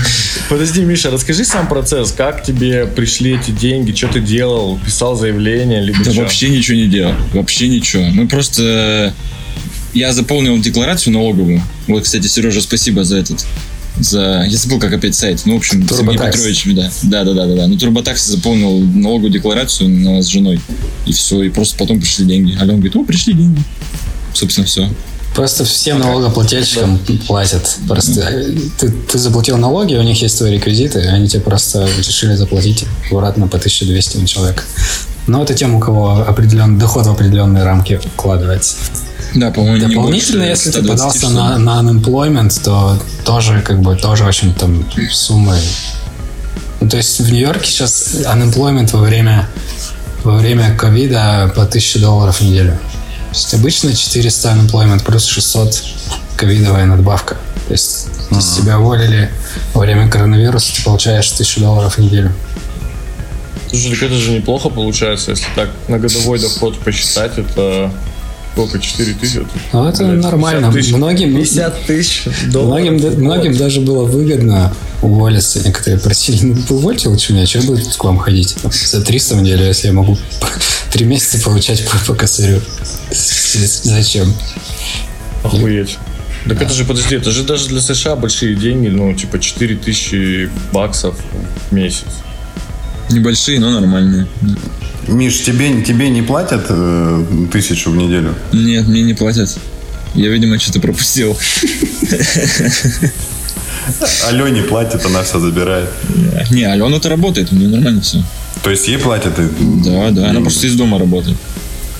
[0.51, 2.11] Подожди, Миша, расскажи сам процесс.
[2.11, 3.93] Как тебе пришли эти деньги?
[3.95, 4.77] Что ты делал?
[4.85, 5.81] Писал заявление?
[5.81, 6.23] Либо Да чё?
[6.23, 7.13] вообще ничего не делал.
[7.33, 8.03] Вообще ничего.
[8.11, 9.13] Мы просто...
[9.93, 11.61] Я заполнил декларацию налоговую.
[11.87, 13.45] Вот, кстати, Сережа, спасибо за этот.
[13.97, 14.45] За...
[14.45, 15.41] Я забыл, как опять сайт.
[15.45, 16.17] Ну, в общем, Сергей.
[16.17, 16.91] Петрович, да.
[17.03, 17.67] Да, да, да, да, да.
[17.67, 20.59] Ну, Турботакс заполнил налоговую декларацию на с женой.
[21.05, 22.57] И все, и просто потом пришли деньги.
[22.59, 23.61] Алена говорит, о, пришли деньги.
[24.33, 24.89] Собственно, все.
[25.35, 27.77] Просто всем налогоплательщикам платят.
[27.87, 32.35] Просто э, ты, ты заплатил налоги, у них есть твои реквизиты, они тебе просто решили
[32.35, 34.63] заплатить обратно по 1200 на человека.
[35.27, 38.75] Но это тем, у кого определенный доход в определенные рамки вкладывается.
[39.33, 44.25] Да, по-моему, Дополнительно, если ты 120, подался на, на unemployment, то тоже как бы тоже
[44.25, 45.55] очень там суммы
[46.81, 49.47] Ну, то есть в Нью-Йорке сейчас unemployment во время
[50.23, 52.77] во время ковида по 1000 долларов в неделю.
[53.31, 55.83] То есть обычно 400 unemployment плюс 600
[56.35, 57.37] ковидовая надбавка.
[57.67, 59.29] То есть если тебя уволили
[59.73, 62.33] во время коронавируса, ты получаешь 1000 долларов в неделю.
[63.69, 67.89] Слушай, так это же неплохо получается, если так на годовой доход посчитать, это
[68.51, 69.47] сколько, 4 тысячи?
[69.71, 70.67] Ну, это блядь, нормально.
[70.67, 70.93] 50 тысяч.
[70.93, 72.83] Многим- 50 тысяч долларов.
[72.91, 75.59] Многим, многим даже было выгодно уволиться.
[75.59, 78.55] Некоторые просили, ну, вы увольте лучше меня, что буду к вам ходить?
[78.71, 80.17] За 300 в неделю, если я могу
[80.91, 82.61] три месяца получать по, по косарю.
[83.11, 84.33] Зачем?
[85.43, 85.97] Охуеть.
[86.47, 90.49] Так это же, подожди, это же даже для США большие деньги, ну, типа 4 тысячи
[90.71, 91.15] баксов
[91.69, 92.05] в месяц.
[93.09, 94.27] Небольшие, но нормальные.
[95.07, 98.33] Миш, тебе, тебе не платят э, тысячу в неделю?
[98.53, 99.57] Нет, мне не платят.
[100.13, 101.37] Я, видимо, что-то пропустил.
[104.27, 105.89] Алене платят, она все забирает.
[106.51, 108.23] Не, Алена-то работает, у нее нормально все.
[108.63, 109.37] То есть ей платят?
[109.39, 109.49] и-
[109.83, 111.37] Да, да, она просто из дома работает.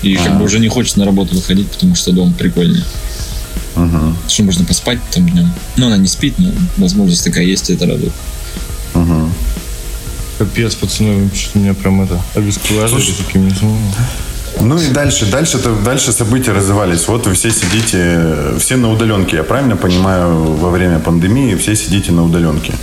[0.03, 2.83] И как бы уже не хочет на работу выходить, потому что дом прикольнее.
[4.27, 5.49] Что можно поспать там днем.
[5.77, 8.11] Ну, она не спит, но возможность такая есть, и это радует.
[10.37, 13.53] Капец, пацаны, вы что-то меня прям это обескуражили такими.
[14.59, 17.07] Ну, и дальше, дальше, дальше события развивались.
[17.07, 19.37] Вот вы все сидите, все на удаленке.
[19.37, 22.73] Я правильно понимаю, во время пандемии все сидите на удаленке.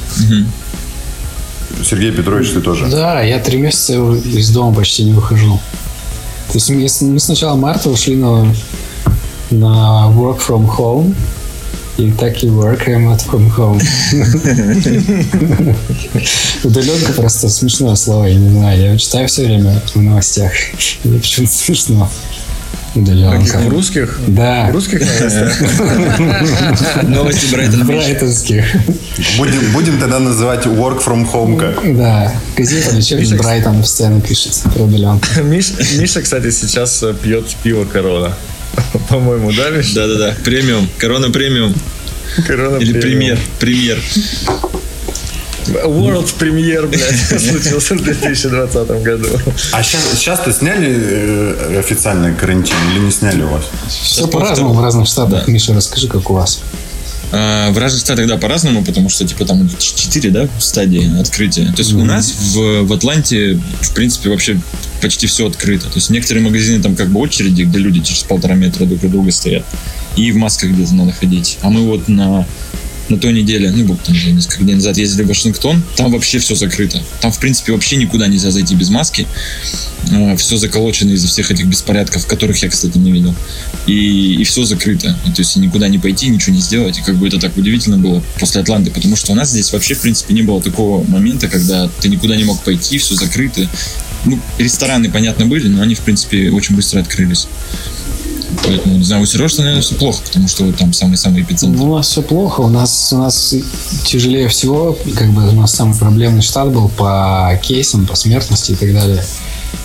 [1.85, 2.87] Сергей Петрович, ты тоже.
[2.91, 5.61] Да, я три месяца из дома почти не выхожу.
[6.49, 8.53] То есть мы с- мы с начала марта ушли на,
[9.51, 11.15] на work from home.
[11.99, 13.83] И так и work remote from home.
[16.65, 18.93] Удаленка просто смешное слово, я не знаю.
[18.93, 20.53] Я читаю все время в новостях.
[21.03, 22.09] Мне почему-то смешно.
[22.95, 23.59] Удаленка.
[23.59, 24.21] В русских?
[24.29, 24.69] Да.
[24.71, 25.61] В русских новостях?
[27.03, 27.87] Новости Брайтон.
[27.87, 28.65] Брайтонских.
[29.37, 31.97] Будем, будем тогда называть work from home как.
[31.97, 32.33] Да.
[32.57, 35.27] Газета «Вечерний Брайтон» постоянно пишет про удаленку.
[35.43, 38.35] Миш- Миша, кстати, сейчас пьет пиво Корона.
[39.09, 39.93] По-моему, да, Миш?
[39.93, 41.75] Да-да-да, премиум, корона премиум.
[42.47, 43.39] Корона Или премиум.
[43.39, 43.99] премьер, премьер.
[45.85, 49.29] World премьер, блядь, случился в 2020 году.
[49.73, 53.65] А сейчас, то сняли э, официальный карантин или не сняли у вас?
[53.89, 55.47] Все по-разному в разных штатах.
[55.47, 56.63] Миша, расскажи, как у вас.
[57.31, 61.67] А, в разных штатах, да, по-разному, потому что, типа, там 4, да, стадии открытия.
[61.67, 64.59] То есть у нас в, в Атланте, в принципе, вообще
[65.03, 65.87] почти все открыто.
[65.87, 69.11] То есть некоторые магазины там как бы очереди, где люди через полтора метра друг от
[69.11, 69.65] друга стоят.
[70.17, 71.59] И в масках где-то надо ходить.
[71.61, 72.47] А мы вот на
[73.09, 77.03] на той неделе, ну, там несколько дней назад ездили в Вашингтон, там вообще все закрыто.
[77.21, 79.27] Там, в принципе, вообще никуда нельзя зайти без маски.
[80.37, 83.35] все заколочено из-за всех этих беспорядков, которых я, кстати, не видел.
[83.87, 85.17] И, и все закрыто.
[85.27, 86.99] И, то есть никуда не пойти, ничего не сделать.
[86.99, 89.95] И как бы это так удивительно было после Атланты, потому что у нас здесь вообще,
[89.95, 93.69] в принципе, не было такого момента, когда ты никуда не мог пойти, все закрыто.
[94.25, 97.47] Ну, рестораны, понятно, были, но они, в принципе, очень быстро открылись.
[98.65, 101.79] Поэтому, не знаю, у Сережи, наверное, все плохо, потому что там самый-самый эпицентр.
[101.79, 102.63] Ну, у нас все плохо.
[102.63, 103.55] У нас, у нас
[104.05, 108.75] тяжелее всего, как бы у нас самый проблемный штат был по кейсам, по смертности и
[108.75, 109.23] так далее.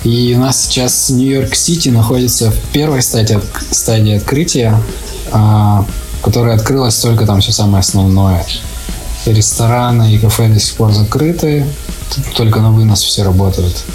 [0.04, 3.40] И у нас сейчас Нью-Йорк-Сити находится в первой стадии,
[3.72, 4.82] стадии открытия,
[5.32, 5.86] а,
[6.22, 8.46] которая открылась только там все самое основное.
[9.26, 11.66] Рестораны и кафе до сих пор закрыты,
[12.36, 13.86] только на вынос все работают.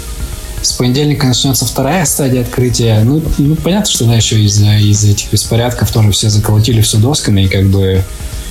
[0.69, 3.01] С понедельника начнется вторая стадия открытия.
[3.03, 7.41] Ну, ну понятно, что да, еще из-за из этих беспорядков тоже все заколотили все досками,
[7.41, 8.03] и как бы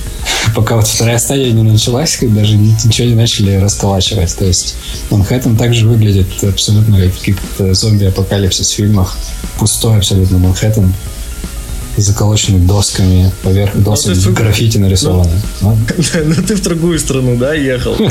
[0.57, 4.37] пока вот вторая стадия не началась, как даже ни- ничего не начали расколачивать.
[4.37, 4.75] То есть
[5.11, 9.17] Манхэттен также выглядит абсолютно как в каких-то зомби-апокалипсис фильмах.
[9.61, 10.93] Пустой абсолютно Манхэттен,
[12.01, 15.31] заколоченный досками, поверх досок сука, граффити нарисованы.
[15.61, 15.77] Ну,
[16.25, 17.97] Ну ты в другую страну, да, ехал?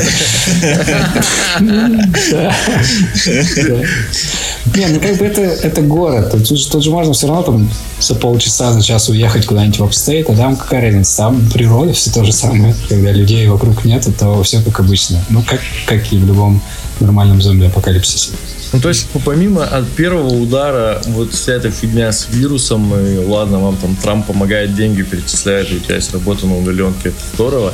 [4.74, 6.30] Не, ну как бы это, это город.
[6.30, 7.70] Тут, же- тут же можно все равно там
[8.00, 11.16] за полчаса, за час уехать куда-нибудь в upstate, а там какая разница?
[11.18, 12.74] Там природа все то же самое.
[12.88, 15.24] Когда людей вокруг нет, то все как обычно.
[15.30, 16.60] Ну, как, как и в любом
[17.00, 18.32] нормальном зомби-апокалипсисе.
[18.72, 23.58] Ну, то есть, помимо от первого удара, вот вся эта фигня с вирусом, и ладно,
[23.60, 27.72] вам там Трамп помогает, деньги перечисляет, и у тебя есть работа на удаленке, это здорово.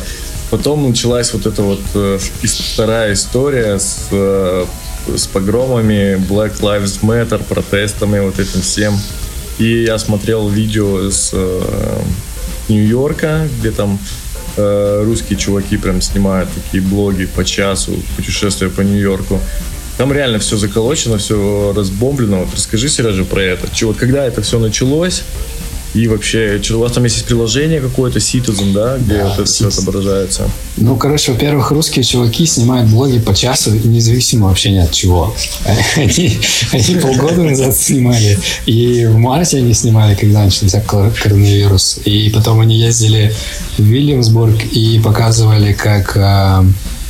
[0.50, 2.18] Потом началась вот эта вот э,
[2.74, 4.66] вторая история с, э,
[5.16, 8.96] с погромами, Black Lives Matter, протестами, вот этим всем.
[9.58, 12.02] И я смотрел видео с э,
[12.68, 13.98] Нью-Йорка, где там
[14.56, 19.40] э, русские чуваки прям снимают такие блоги по часу, путешествия по Нью-Йорку.
[19.96, 22.40] Там реально все заколочено, все разбомблено.
[22.44, 23.68] Вот расскажи, Сережа, про это.
[23.72, 25.22] Че, вот когда это все началось,
[25.94, 29.68] И вообще, у вас там есть приложение какое-то, Citizen, да, где Да, вот это все
[29.68, 29.82] Citizen.
[29.82, 30.50] отображается?
[30.76, 35.34] Ну, короче, во-первых, русские чуваки снимают блоги по часу, независимо вообще ни от чего.
[35.96, 36.38] Они,
[36.72, 42.00] они полгода назад снимали, и в марте они снимали, когда начался кор- коронавирус.
[42.04, 43.32] И потом они ездили
[43.78, 46.66] в Вильямсбург и показывали, как а,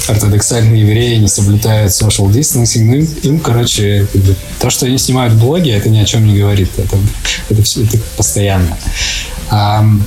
[0.09, 2.85] ортодоксальные евреи не соблюдают social distancing.
[2.85, 4.07] Ну, им, короче,
[4.61, 6.71] то, что они снимают блоги, это ни о чем не говорит.
[6.77, 6.97] Это,
[7.51, 8.77] это все это постоянно.
[9.51, 10.05] Ам,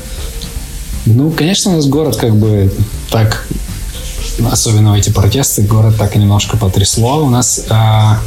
[1.06, 2.72] ну, конечно, у нас город как бы
[3.10, 3.48] так,
[4.52, 7.24] особенно эти протесты, город так и немножко потрясло.
[7.24, 8.20] У нас а,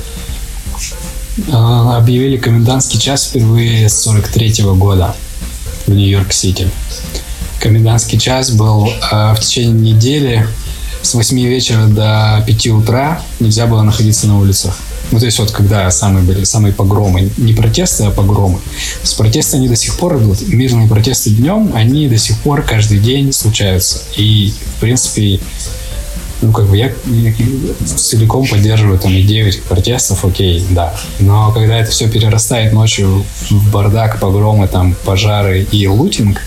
[1.52, 5.14] а, объявили комендантский час впервые с 43 года
[5.86, 6.70] в Нью-Йорк-Сити.
[7.60, 10.48] Комендантский час был а, в течение недели
[11.02, 14.76] с 8 вечера до 5 утра нельзя было находиться на улицах.
[15.10, 18.60] Ну, то есть вот когда самые были самые погромы, не протесты, а погромы.
[19.02, 20.46] С протесты они до сих пор идут.
[20.46, 23.98] Мирные протесты днем, они до сих пор каждый день случаются.
[24.16, 25.40] И, в принципе,
[26.42, 27.34] ну, как бы я, я
[27.84, 30.94] целиком поддерживаю там идею этих протестов, окей, да.
[31.18, 36.40] Но когда это все перерастает ночью в бардак, погромы, там, пожары и лутинг,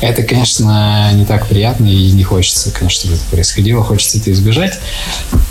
[0.00, 4.78] это, конечно, не так приятно и не хочется, конечно, чтобы это происходило, хочется это избежать.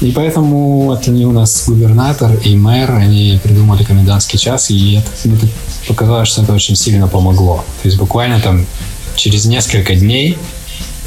[0.02, 5.10] И поэтому вот они у нас губернатор и мэр, они придумали комендантский час, и это,
[5.26, 5.50] мне так
[5.88, 7.64] показалось, что это очень сильно помогло.
[7.82, 8.66] То есть буквально там
[9.16, 10.38] через несколько дней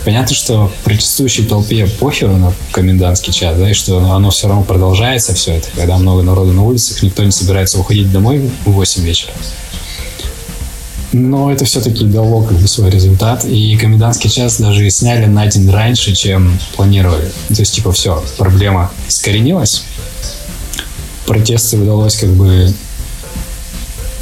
[0.05, 5.33] Понятно, что протестующей толпе похеру на комендантский час, да, и что оно все равно продолжается,
[5.33, 9.33] все это, когда много народу на улицах, никто не собирается уходить домой в 8 вечера.
[11.13, 15.71] Но это все-таки дало как бы свой результат, и комендантский час даже сняли на день
[15.71, 17.31] раньше, чем планировали.
[17.49, 19.85] То есть, типа, все, проблема искоренилась,
[21.27, 22.73] протесты удалось как бы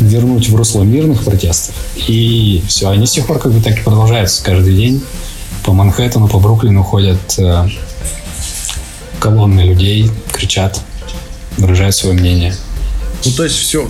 [0.00, 1.74] вернуть в русло мирных протестов,
[2.08, 5.02] и все, они с тех пор как бы так и продолжаются каждый день.
[5.64, 7.68] По Манхэттену, по Бруклину ходят э,
[9.20, 10.80] колонны людей, кричат,
[11.58, 12.54] выражают свое мнение.
[13.24, 13.86] Ну, то есть все,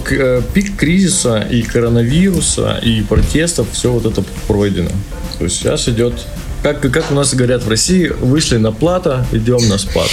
[0.55, 4.91] пик кризиса и коронавируса, и протестов, все вот это пройдено.
[5.39, 6.15] То есть сейчас идет,
[6.63, 10.09] как, как у нас говорят в России, вышли на плата, идем на спад.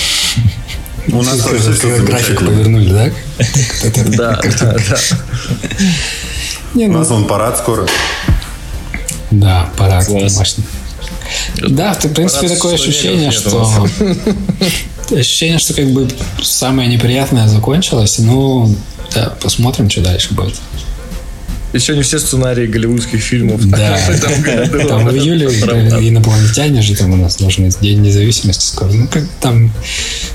[1.12, 3.12] У нас тоже график повернули, да?
[4.18, 4.98] Да, да, да.
[6.76, 7.88] У ну, нас вон парад скоро.
[9.32, 10.64] Да, парад домашний.
[11.58, 13.88] Да, в принципе, Парад такое ощущение, что...
[15.12, 16.10] Ощущение, что как бы
[16.42, 18.20] самое неприятное закончилось.
[18.20, 18.76] Ну,
[19.14, 20.56] да, посмотрим, что дальше будет.
[21.74, 23.64] Еще не все сценарии голливудских фильмов.
[23.66, 23.98] Да.
[24.88, 28.90] Там в июле инопланетяне же там у нас должны День независимости скоро.
[28.92, 29.72] Ну, как там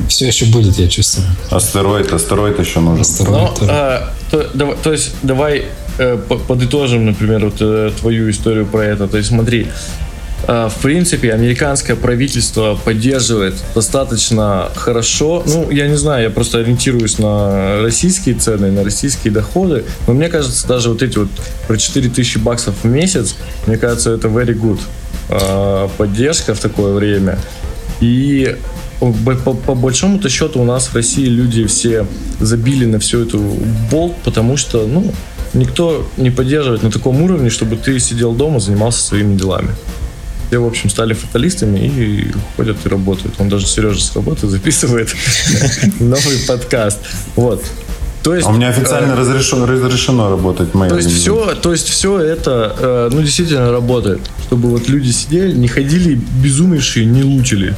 [0.08, 1.26] все еще будет, я чувствую.
[1.50, 3.00] Астероид, астероид еще нужен.
[3.00, 5.64] Астероид Ну, а, то, есть давай
[5.98, 9.08] э, по- подытожим, например, вот э, твою историю про это.
[9.08, 9.68] То есть смотри,
[10.46, 15.42] в принципе, американское правительство поддерживает достаточно хорошо.
[15.46, 19.84] Ну, я не знаю, я просто ориентируюсь на российские цены, на российские доходы.
[20.06, 21.28] Но мне кажется, даже вот эти вот
[21.68, 24.80] про 4000 баксов в месяц, мне кажется, это very good
[25.28, 27.38] э, поддержка в такое время.
[28.00, 28.56] И
[28.98, 32.06] по, по- по большому-то счету у нас в России люди все
[32.40, 33.38] забили на всю эту
[33.90, 35.12] болт, потому что, ну,
[35.54, 39.70] никто не поддерживает на таком уровне, чтобы ты сидел дома, занимался своими делами.
[40.52, 43.36] Все, в общем, стали фаталистами и ходят и работают.
[43.38, 45.08] Он даже Сережа с работы записывает
[45.98, 46.98] новый подкаст.
[47.36, 47.64] Вот.
[48.22, 51.88] То есть, А у меня официально э, разрешено, разрешено работать то есть все, то есть
[51.88, 57.74] все это, э, ну действительно работает, чтобы вот люди сидели, не ходили безумнейшие, не лучили.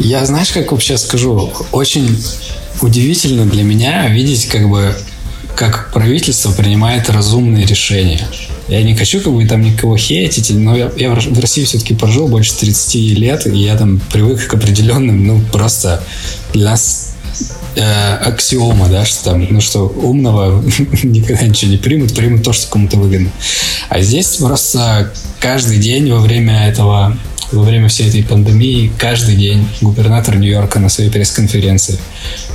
[0.00, 2.20] Я, знаешь, как вообще скажу, очень
[2.82, 4.92] удивительно для меня видеть, как бы,
[5.54, 8.26] как правительство принимает разумные решения.
[8.68, 12.28] Я не хочу как бы там никого хейтить, но я, я в России все-таки прожил
[12.28, 16.02] больше 30 лет, и я там привык к определенным, ну, просто
[16.52, 17.14] для нас
[17.76, 20.62] э, аксиома, да, что там, ну что умного
[21.02, 23.30] никогда ничего не примут, примут то, что кому-то выгодно.
[23.88, 27.16] А здесь просто каждый день во время этого,
[27.52, 31.98] во время всей этой пандемии, каждый день губернатор Нью-Йорка на своей пресс-конференции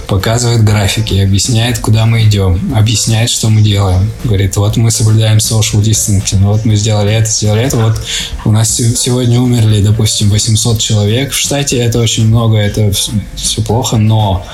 [0.08, 4.12] показывает графики, объясняет, куда мы идем, объясняет, что мы делаем.
[4.24, 8.00] Говорит, вот мы соблюдаем social distancing, вот мы сделали это, сделали это, вот
[8.46, 11.32] у нас се- сегодня умерли, допустим, 800 человек.
[11.32, 12.92] В штате это очень много, это
[13.36, 14.46] все плохо, но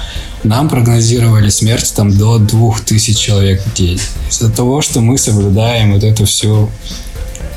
[0.44, 4.00] нам прогнозировали смерть там до 2000 человек в день.
[4.30, 6.70] Из-за того, что мы соблюдаем вот эту всю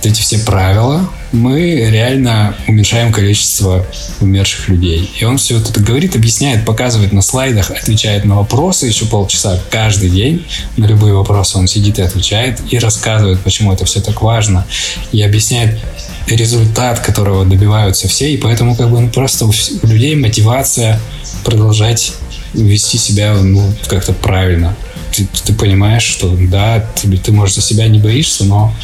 [0.07, 3.87] эти все правила, мы реально уменьшаем количество
[4.21, 5.11] умерших людей.
[5.19, 10.11] И он все это говорит, объясняет, показывает на слайдах, отвечает на вопросы еще полчаса каждый
[10.11, 10.47] день.
[10.77, 14.67] На любые вопросы он сидит и отвечает, и рассказывает, почему это все так важно.
[15.13, 15.79] И объясняет
[16.27, 18.33] результат, которого добиваются все.
[18.33, 19.53] И поэтому как бы ну, просто у
[19.87, 21.01] людей мотивация
[21.45, 22.13] продолжать
[22.55, 24.77] вести себя ну, как-то правильно.
[25.15, 28.75] Ты, ты понимаешь, что да, ты, ты, может, за себя не боишься, но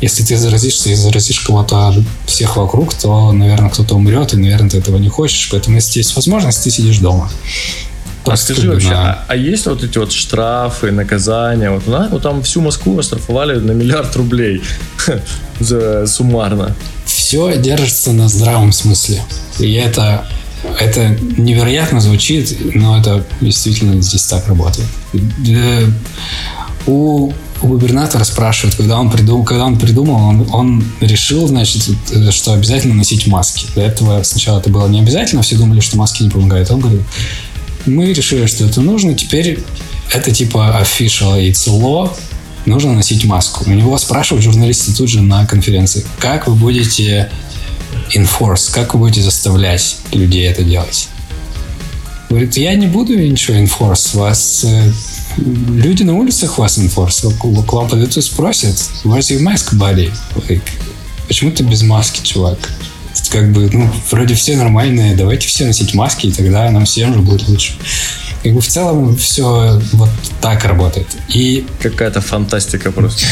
[0.00, 1.94] если ты заразишься и заразишь кого-то
[2.26, 5.48] всех вокруг, то, наверное, кто-то умрет, и, наверное, ты этого не хочешь.
[5.50, 7.30] Поэтому, если есть возможность, ты сидишь дома.
[8.26, 9.12] А скажи вообще, на...
[9.12, 11.70] а, а есть вот эти вот штрафы, наказания?
[11.70, 14.62] Вот, на, вот там всю Москву оштрафовали на миллиард рублей
[15.60, 16.74] за суммарно.
[17.04, 19.22] Все держится на здравом смысле.
[19.58, 20.26] И это,
[20.80, 24.88] это невероятно звучит, но это действительно здесь так работает.
[25.46, 25.86] Э,
[26.86, 27.32] у
[27.64, 31.82] у губернатора спрашивают, когда он придумал, когда он придумал, он, он решил, значит,
[32.30, 33.66] что обязательно носить маски.
[33.74, 36.70] До этого сначала это было не обязательно, все думали, что маски не помогают.
[36.70, 37.02] Он говорит,
[37.86, 39.60] мы решили, что это нужно, теперь
[40.12, 42.14] это типа official, it's law,
[42.66, 43.64] нужно носить маску.
[43.66, 47.30] У него спрашивают журналисты тут же на конференции, как вы будете
[48.14, 51.08] enforce, как вы будете заставлять людей это делать?
[52.28, 54.92] Говорит, я не буду ничего enforce, вас э,
[55.36, 60.12] люди на улицах вас enforce, к вам подойдут и спросят, where's your mask, buddy?
[60.34, 60.62] Like,
[61.28, 62.58] почему ты без маски, чувак?
[63.30, 67.20] Как бы, ну, вроде все нормальные, давайте все носить маски, и тогда нам всем же
[67.20, 67.72] будет лучше.
[68.44, 70.10] Как бы в целом все вот
[70.42, 71.06] так работает.
[71.30, 73.24] И какая-то фантастика просто.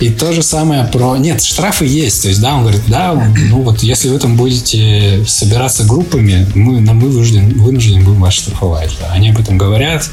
[0.00, 1.18] И то же самое про...
[1.18, 2.22] Нет, штрафы есть.
[2.22, 3.12] То есть, да, он говорит, да,
[3.50, 8.90] ну вот если вы там будете собираться группами, мы, мы вынуждены, вынуждены будем вас штрафовать.
[8.98, 9.12] Да.
[9.12, 10.08] Они об этом говорят.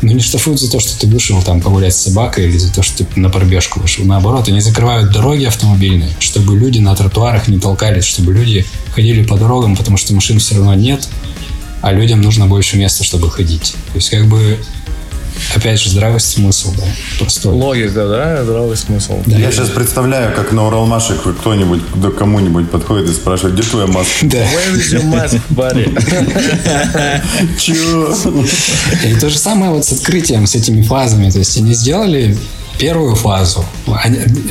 [0.00, 2.82] Но не штрафуют за то, что ты вышел там погулять с собакой или за то,
[2.82, 4.06] что ты на пробежку вышел.
[4.06, 9.36] Наоборот, они закрывают дороги автомобильные, чтобы люди на тротуарах не толкались, чтобы люди ходили по
[9.36, 11.06] дорогам, потому что машин все равно нет
[11.80, 13.74] а людям нужно больше места, чтобы ходить.
[13.92, 14.58] То есть как бы
[15.54, 16.84] Опять же, здравый смысл, да,
[17.18, 17.52] простой.
[17.52, 19.20] Логика, да, здравый смысл.
[19.26, 19.36] Да.
[19.36, 24.26] Я сейчас представляю, как на Уралмаше кто-нибудь к кому-нибудь подходит и спрашивает, где твоя маска?
[24.30, 24.38] Да.
[24.38, 25.86] Where is your mask, buddy?
[27.58, 28.14] Чего?
[29.04, 31.30] И то же самое вот с открытием, с этими фазами.
[31.30, 32.36] То есть они сделали
[32.80, 33.62] первую фазу,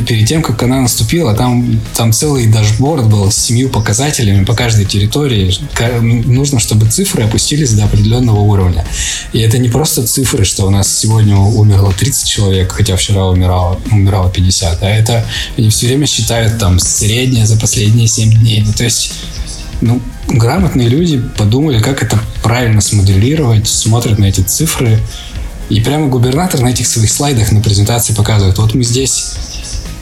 [0.08, 4.86] перед тем, как она наступила, там, там целый дашборд был с семью показателями по каждой
[4.86, 5.52] территории.
[6.00, 8.86] Нужно, чтобы цифры опустились до определенного уровня.
[9.34, 13.80] И это не просто цифры, что у нас сегодня умерло 30 человек, хотя вчера умирало,
[13.92, 15.26] умирало 50, а это
[15.58, 18.63] они все время считают там среднее за последние 7 дней.
[18.63, 19.12] Ну, то есть
[19.82, 25.00] ну, грамотные люди подумали, как это правильно смоделировать, смотрят на эти цифры,
[25.70, 29.34] и прямо губернатор на этих своих слайдах на презентации показывает, вот мы здесь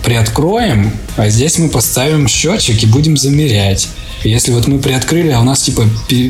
[0.04, 3.90] приоткроем, а здесь мы поставим счетчик и будем замерять.
[4.24, 5.84] Если вот мы приоткрыли, а у нас типа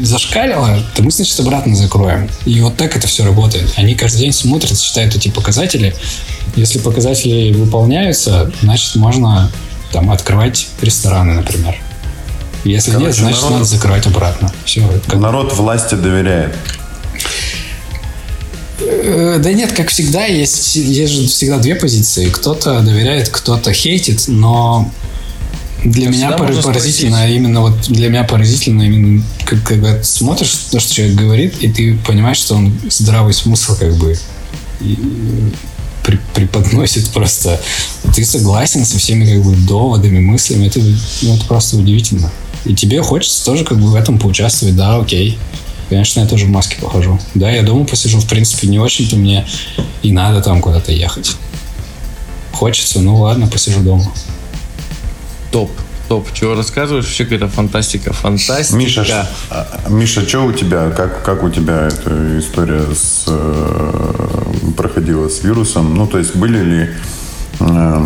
[0.03, 2.29] зашкалило, то мы, значит, обратно закроем.
[2.45, 3.71] И вот так это все работает.
[3.77, 5.95] Они каждый день смотрят, считают эти показатели.
[6.55, 9.51] Если показатели выполняются, значит, можно
[9.91, 11.77] там открывать рестораны, например.
[12.63, 14.51] Если Короче, нет, значит, народ, надо закрывать обратно.
[14.65, 14.81] Все.
[15.05, 15.19] Как...
[15.19, 16.57] Народ власти доверяет.
[18.79, 22.29] Э, да нет, как всегда, есть, есть же всегда две позиции.
[22.29, 24.91] Кто-то доверяет, кто-то хейтит, но
[25.83, 27.35] для меня пор- поразительно спросить.
[27.35, 31.97] именно вот для меня поразительно именно как, когда смотришь то, что человек говорит, и ты
[32.05, 34.17] понимаешь, что он здравый смысл как бы
[34.81, 34.97] и,
[36.03, 37.59] при, преподносит просто.
[38.15, 40.67] Ты согласен со всеми как бы доводами, мыслями.
[40.67, 40.79] Это,
[41.21, 42.31] ну, это просто удивительно.
[42.65, 44.75] И тебе хочется тоже как бы в этом поучаствовать.
[44.75, 45.37] Да, окей.
[45.89, 47.19] Конечно, я тоже в маске похожу.
[47.33, 49.45] Да, я дома посижу, в принципе, не очень-то мне
[50.01, 51.37] и надо там куда-то ехать.
[52.51, 54.11] Хочется, ну ладно, посижу дома.
[55.51, 55.71] Топ,
[56.09, 56.27] топ.
[56.33, 57.05] Чего рассказываешь?
[57.05, 58.11] Вообще какая-то фантастика.
[58.13, 58.77] Фантастика.
[58.77, 60.89] Миша, а, Миша, что у тебя?
[60.89, 65.95] Как, как у тебя эта история с, э, проходила с вирусом?
[65.95, 66.89] Ну, то есть были ли
[67.59, 68.05] э,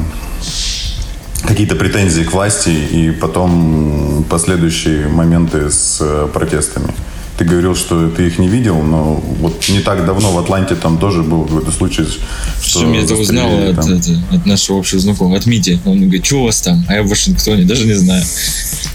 [1.43, 6.93] какие-то претензии к власти и потом последующие моменты с э, протестами?
[7.41, 10.99] Ты говорил, что ты их не видел, но вот не так давно в Атланте там
[10.99, 12.21] тоже был какой-то случай, что
[12.61, 15.79] Причем я это узнал от, от, от нашего общего знакомого, от Мити.
[15.85, 16.85] Он говорит, что у вас там?
[16.87, 18.23] А я в Вашингтоне, даже не знаю.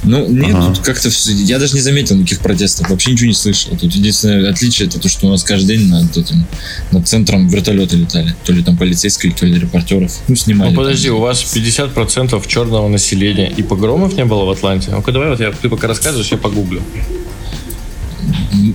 [0.04, 0.74] Ну, нет, ага.
[0.74, 3.76] тут как-то я даже не заметил никаких протестов, вообще ничего не слышал.
[3.76, 6.46] Тут единственное отличие это то, что у нас каждый день над этим,
[6.92, 8.32] над центром вертолеты летали.
[8.44, 10.12] То ли там полицейские, то ли репортеров.
[10.28, 10.70] Ну, снимали.
[10.70, 11.16] Ну, подожди, там.
[11.16, 14.92] у вас 50% черного населения и погромов не было в Атланте?
[14.92, 16.80] Ну-ка давай, вот я, ты пока рассказываешь, я погуглю.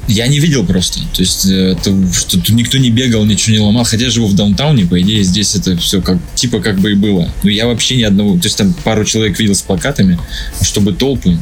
[0.08, 1.00] Я не видел просто.
[1.14, 3.84] То есть, э, это, что тут никто не бегал, ничего не ломал.
[3.84, 6.96] Хотя я живу в даунтауне, по идее, здесь это все как, типа как бы и
[6.96, 7.32] было.
[7.44, 8.38] Но я вообще ни одного...
[8.38, 10.20] То есть, там пару человек видел с плакатами,
[10.62, 11.38] чтобы толпы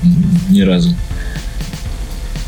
[0.49, 0.95] ни разу.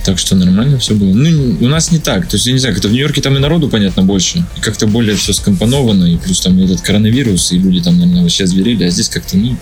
[0.04, 1.14] Так что нормально все было.
[1.14, 2.28] Ну, у нас не так.
[2.28, 4.46] То есть, я не знаю, как-то в Нью-Йорке там и народу, понятно, больше.
[4.58, 6.06] И как-то более все скомпоновано.
[6.06, 8.84] И плюс там этот коронавирус, и люди там, наверное, вообще зверели.
[8.84, 9.56] А здесь как-то, ну,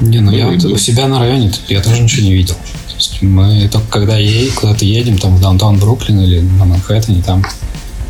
[0.00, 2.56] Не, ну я вот у себя на районе я тоже ничего не видел.
[2.98, 7.44] Есть мы только когда е- куда-то едем, там в даунтаун Бруклин или на Манхэттене, там,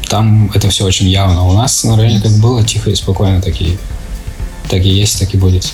[0.08, 1.44] там это все очень явно.
[1.44, 3.76] У нас на районе как было тихо и спокойно, так и,
[4.70, 5.70] так и есть, так и будет.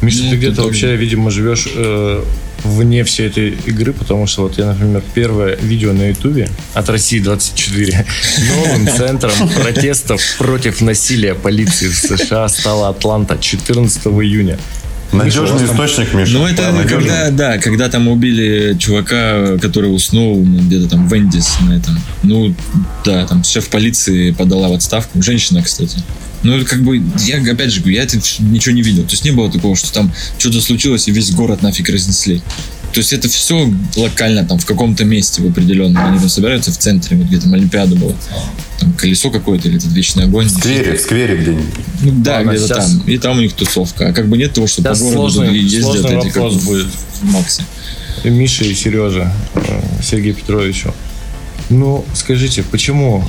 [0.00, 2.24] Миша, Ну, ты где-то вообще, видимо, живешь э,
[2.64, 7.18] вне всей этой игры, потому что вот я, например, первое видео на Ютубе от России
[7.18, 8.06] 24
[8.56, 14.58] новым центром протестов против насилия полиции в США стала Атланта 14 июня.
[15.12, 16.32] Надежный источник, Миша.
[16.32, 21.12] Ну, это Да, когда, да, когда там убили чувака, который уснул ну, где-то там в
[21.12, 21.98] Эндис на этом.
[22.22, 22.54] Ну,
[23.04, 25.22] да, там шеф полиции подала в отставку.
[25.22, 25.98] Женщина, кстати.
[26.42, 29.04] Ну, как бы, я, опять же, говорю, я это ничего не видел.
[29.04, 32.42] То есть не было такого, что там что-то случилось и весь город нафиг разнесли.
[32.92, 36.04] То есть это все локально, там, в каком-то месте в определенном.
[36.04, 38.12] Они там собираются в центре, вот где там Олимпиада была.
[38.78, 40.46] Там колесо какое-то или этот вечный огонь.
[40.46, 41.64] В сквере, в сквере где-нибудь.
[42.02, 43.00] Ну, да, Ладно, где-то сейчас- там.
[43.06, 44.08] И там у них тусовка.
[44.08, 46.54] А как бы нет того, что по Сейчас городу сложный- ездят сложный эти, как вопрос
[46.54, 46.86] в- будет.
[47.22, 47.62] в Максе.
[48.24, 50.94] И Миша и Сережа, э, Сергею Петровичу.
[51.70, 53.24] Ну, скажите, почему?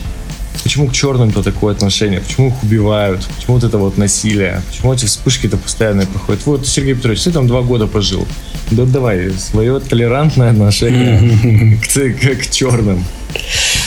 [0.64, 2.22] Почему к черным-то такое отношение?
[2.22, 3.28] Почему их убивают?
[3.38, 4.62] Почему вот это вот насилие?
[4.72, 6.46] Почему эти вспышки-то постоянно проходят?
[6.46, 8.26] Вот, Сергей Петрович, ты там два года пожил.
[8.72, 13.04] Да давай, свое толерантное отношение к, к- к черным.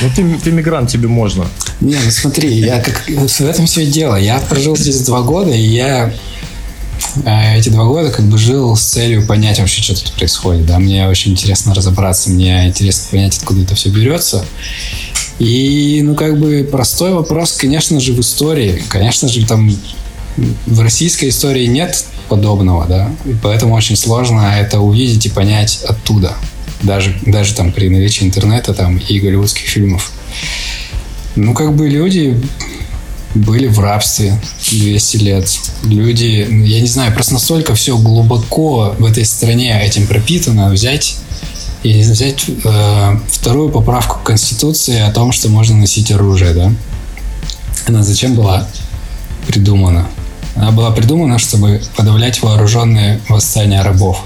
[0.02, 1.46] Ну, ты, ты мигрант, тебе можно.
[1.80, 4.16] Не, ну смотри, я как в этом все дело.
[4.16, 6.12] Я прожил здесь два года, и я
[7.24, 10.66] э, эти два года как бы жил с целью понять вообще, что тут происходит.
[10.66, 14.44] Да, мне очень интересно разобраться, мне интересно понять, откуда это все берется.
[15.38, 18.82] И, ну, как бы простой вопрос, конечно же, в истории.
[18.88, 19.70] Конечно же, там
[20.66, 26.34] в российской истории нет подобного, да, и поэтому очень сложно это увидеть и понять оттуда.
[26.82, 30.12] Даже, даже там при наличии интернета там и голливудских фильмов.
[31.34, 32.38] Ну, как бы люди
[33.34, 34.38] были в рабстве
[34.70, 35.48] 200 лет.
[35.84, 41.16] Люди, я не знаю, просто настолько все глубоко в этой стране этим пропитано, взять
[41.86, 46.72] и взять э, вторую поправку к Конституции о том, что можно носить оружие, да?
[47.86, 48.66] Она зачем была
[49.46, 50.08] придумана?
[50.56, 54.24] Она была придумана, чтобы подавлять вооруженные восстания рабов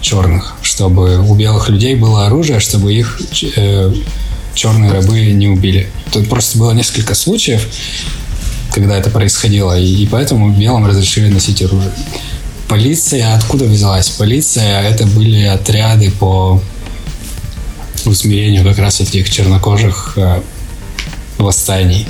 [0.00, 3.20] черных, чтобы у белых людей было оружие, чтобы их
[3.56, 3.94] э,
[4.54, 5.88] черные рабы не убили.
[6.12, 7.64] Тут просто было несколько случаев,
[8.72, 11.92] когда это происходило, и, и поэтому белым разрешили носить оружие.
[12.70, 14.10] Полиция откуда взялась?
[14.10, 16.62] Полиция это были отряды по
[18.06, 20.40] усмирению как раз этих чернокожих э,
[21.36, 22.06] восстаний.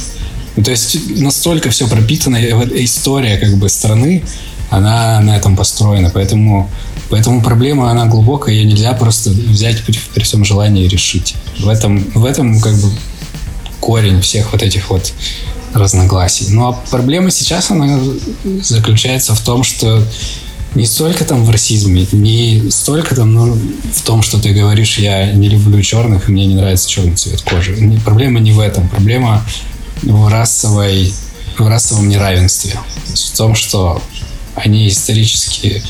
[0.56, 2.36] Ну, то есть настолько все пропитано,
[2.74, 4.22] история как бы страны,
[4.68, 6.68] она на этом построена, поэтому,
[7.08, 11.36] поэтому проблема она глубокая, ее нельзя просто взять при, при всем желании и решить.
[11.58, 12.90] В этом, в этом как бы
[13.80, 15.14] корень всех вот этих вот
[15.72, 16.48] разногласий.
[16.50, 17.98] Ну а проблема сейчас она
[18.60, 20.04] заключается в том, что
[20.74, 23.58] не столько там в расизме, не столько там ну,
[23.94, 27.42] в том, что ты говоришь, я не люблю черных, и мне не нравится черный цвет
[27.42, 27.74] кожи.
[27.76, 28.88] Не- Проблема не в этом.
[28.88, 29.44] Проблема
[30.02, 31.12] в расовой,
[31.58, 32.78] в расовом неравенстве.
[33.06, 34.02] В том, что
[34.56, 35.82] они исторически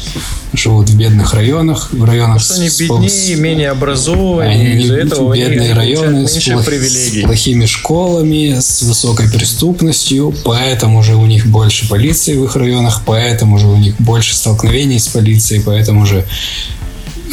[0.53, 5.35] живут в бедных районах, в районах Что они с- беднее, менее образованные, они из-за этого
[5.35, 11.89] бедные районы с, плох- с плохими школами, с высокой преступностью, поэтому же у них больше
[11.89, 16.27] полиции в их районах, поэтому же у них больше столкновений с полицией, поэтому же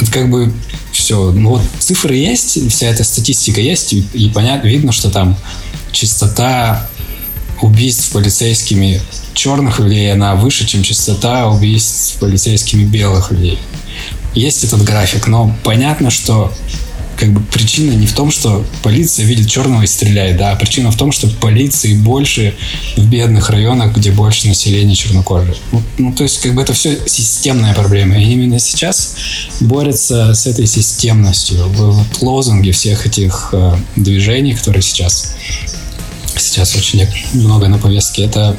[0.02, 0.54] это как бы
[0.92, 1.32] все.
[1.32, 5.38] Ну вот цифры есть, вся эта статистика есть, и, и понятно, видно, что там
[5.92, 6.90] частота
[7.62, 9.02] убийств полицейскими
[9.38, 13.60] черных людей, она выше, чем частота убийств полицейскими белых людей.
[14.34, 16.52] Есть этот график, но понятно, что
[17.18, 20.92] как бы причина не в том, что полиция видит черного и стреляет, да, а причина
[20.92, 22.54] в том, что полиции больше
[22.96, 25.56] в бедных районах, где больше населения чернокожих.
[25.72, 28.18] Ну, ну, то есть, как бы это все системная проблема.
[28.18, 29.16] И именно сейчас
[29.60, 31.68] борются с этой системностью.
[31.70, 35.34] Вот лозунги всех этих э, движений, которые сейчас
[36.40, 38.56] сейчас очень много на повестке, это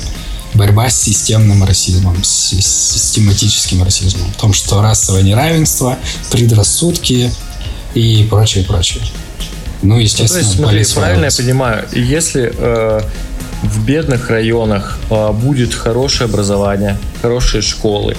[0.59, 4.30] борьба с системным расизмом, с систематическим расизмом.
[4.32, 5.96] В том, что расовое неравенство,
[6.30, 7.32] предрассудки
[7.94, 9.02] и прочее, прочее.
[9.80, 13.00] Ну, Ну, то естественно, есть, смотри, правильно я понимаю, если э,
[13.62, 18.16] в бедных районах э, будет хорошее образование, хорошие школы,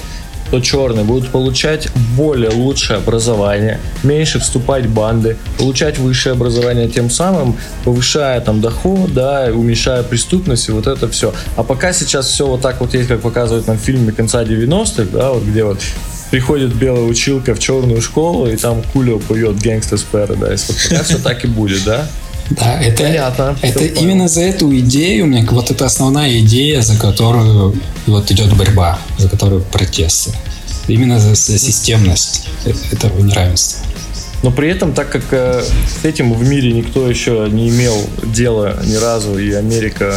[0.51, 7.09] то черные будут получать более лучшее образование, меньше вступать в банды, получать высшее образование, тем
[7.09, 11.33] самым повышая там доход, да, уменьшая преступность и вот это все.
[11.55, 15.09] А пока сейчас все вот так вот есть, как показывают нам в фильме конца 90-х,
[15.11, 15.79] да, вот где вот
[16.31, 20.65] приходит белая училка в черную школу, и там Кулио поет Gangsta's Paradise.
[20.67, 22.07] Вот пока все так и будет, да?
[22.49, 27.75] Да, это, Понятно, это именно за эту идею, мне вот это основная идея, за которую
[28.07, 30.31] вот идет борьба, за которую протесты.
[30.87, 33.85] Именно за, за системность э- этого неравенства.
[34.41, 38.77] Но при этом, так как э, с этим в мире никто еще не имел дела
[38.85, 40.13] ни разу, и Америка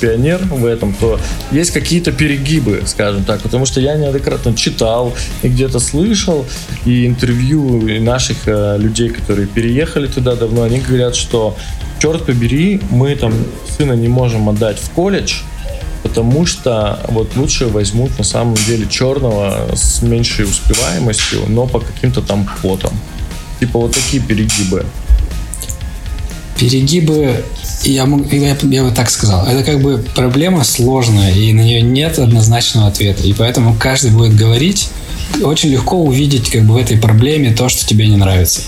[0.00, 1.18] пионер в этом, то
[1.50, 3.42] есть какие-то перегибы, скажем так.
[3.42, 5.12] Потому что я неоднократно читал
[5.42, 6.46] и где-то слышал,
[6.84, 11.56] и интервью наших э, людей, которые переехали туда давно, они говорят, что
[12.00, 13.32] черт побери, мы там
[13.76, 15.40] сына не можем отдать в колледж,
[16.04, 22.20] потому что вот лучше возьмут на самом деле черного с меньшей успеваемостью, но по каким-то
[22.20, 22.92] там квотам.
[23.64, 24.84] Типа вот такие перегибы.
[26.58, 27.42] Перегибы,
[27.84, 32.18] я, я, я бы так сказал, это как бы проблема сложная, и на нее нет
[32.18, 33.22] однозначного ответа.
[33.22, 34.90] И поэтому каждый будет говорить,
[35.42, 38.60] очень легко увидеть как бы в этой проблеме то, что тебе не нравится.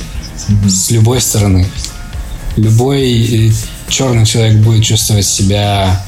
[0.66, 1.66] С любой стороны.
[2.56, 3.52] Любой э,
[3.90, 6.02] черный человек будет чувствовать себя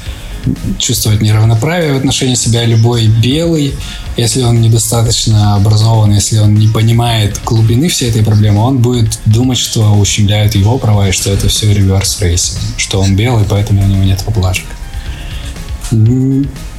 [0.77, 3.73] чувствовать неравноправие в отношении себя любой белый,
[4.17, 9.57] если он недостаточно образован, если он не понимает глубины всей этой проблемы, он будет думать,
[9.57, 13.87] что ущемляют его права и что это все reverse racism, что он белый, поэтому у
[13.87, 14.65] него нет поблажек.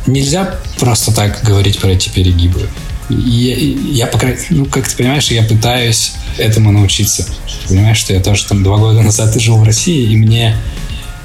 [0.07, 2.68] Нельзя просто так говорить про эти перегибы.
[3.09, 7.27] Я, я по ну, как ты понимаешь, я пытаюсь этому научиться.
[7.68, 10.57] Понимаешь, что я тоже там два года назад жил в России, и мне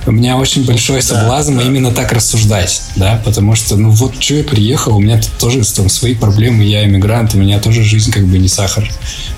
[0.05, 4.43] у меня очень большой соблазн именно так рассуждать, да, потому что, ну вот, что я
[4.43, 8.25] приехал, у меня тут тоже там свои проблемы, я иммигрант, у меня тоже жизнь как
[8.25, 8.89] бы не сахар.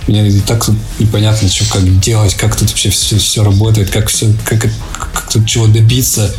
[0.08, 4.10] Мне и так тут непонятно, что как делать, как тут вообще все, все работает, как
[4.10, 6.34] все, как, это- как тут чего добиться.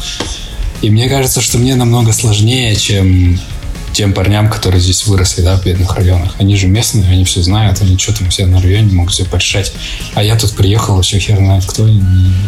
[0.83, 3.41] И мне кажется, что мне намного сложнее, чем
[3.99, 6.37] тем парням, которые здесь выросли, да, в бедных районах.
[6.39, 9.73] Они же местные, они все знают, они что там все на районе могут все порешать.
[10.15, 11.99] А я тут приехал, вообще хер знает кто, и,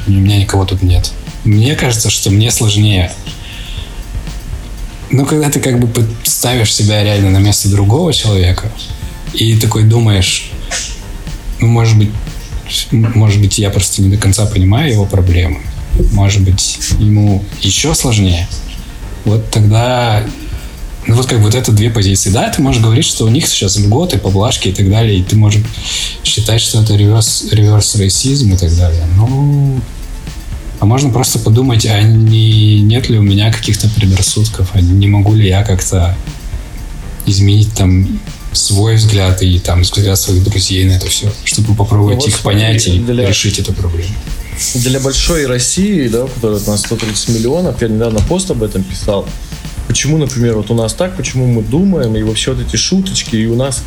[0.07, 1.11] у меня никого тут нет.
[1.43, 3.11] Мне кажется, что мне сложнее.
[5.11, 8.71] Ну, когда ты как бы ставишь себя реально на место другого человека,
[9.35, 10.53] и такой думаешь,
[11.59, 12.11] ну, может быть,
[12.93, 15.59] может быть, я просто не до конца понимаю его проблемы.
[16.13, 18.47] Может быть, ему еще сложнее.
[19.25, 20.23] Вот тогда
[21.07, 22.31] ну вот как вот это две позиции.
[22.31, 25.37] Да, ты можешь говорить, что у них сейчас льготы, поблажки и так далее, и ты
[25.37, 25.63] можешь
[26.25, 29.05] считать, что это реверс, реверс расизм и так далее.
[29.17, 29.81] Ну,
[30.79, 35.35] а можно просто подумать, а не, нет ли у меня каких-то предрассудков, а не могу
[35.35, 36.17] ли я как-то
[37.27, 38.21] изменить там
[38.53, 42.39] свой взгляд и там взгляд своих друзей на это все, чтобы попробовать Ну вот их
[42.41, 44.15] понять и для- решить эту проблему.
[44.75, 48.83] Для большой России, да, у которой у нас 130 миллионов, я недавно пост об этом
[48.83, 49.27] писал.
[49.91, 53.47] Почему, например, вот у нас так, почему мы думаем, и вообще вот эти шуточки, и
[53.47, 53.83] у нас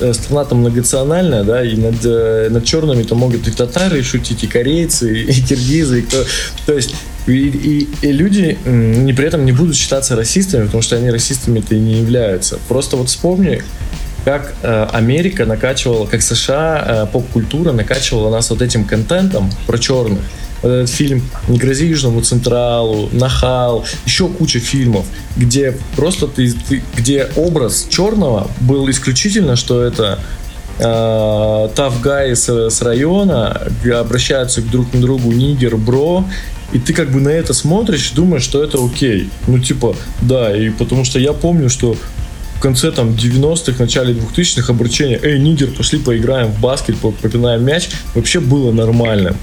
[0.00, 5.22] э, страна-то многонациональная, да, и над, э, над черными-то могут и татары шутить, и корейцы,
[5.22, 6.24] и, и киргизы, и кто...
[6.66, 6.94] То есть
[7.26, 11.74] и, и- и люди не при этом не будут считаться расистами, потому что они расистами-то
[11.74, 12.58] и не являются.
[12.68, 13.62] Просто вот вспомни,
[14.26, 20.18] как э, Америка накачивала, как США, э, поп-культура накачивала нас вот этим контентом про черных.
[20.62, 25.04] Вот этот фильм «Не грози Южному Централу», «Нахал», еще куча фильмов,
[25.36, 30.18] где просто ты, ты- где образ черного был исключительно, что это
[30.78, 36.24] э, tough guy с, с района обращаются друг к другу нигер, бро,
[36.72, 39.30] и ты как бы на это смотришь думаешь, что это окей.
[39.46, 41.96] Ну, типа, да, и потому что я помню, что
[42.56, 47.62] в конце там 90-х, начале 2000-х обращение «Эй, нигер, пошли поиграем в баскет, по- попинаем
[47.64, 49.36] мяч» вообще было нормальным.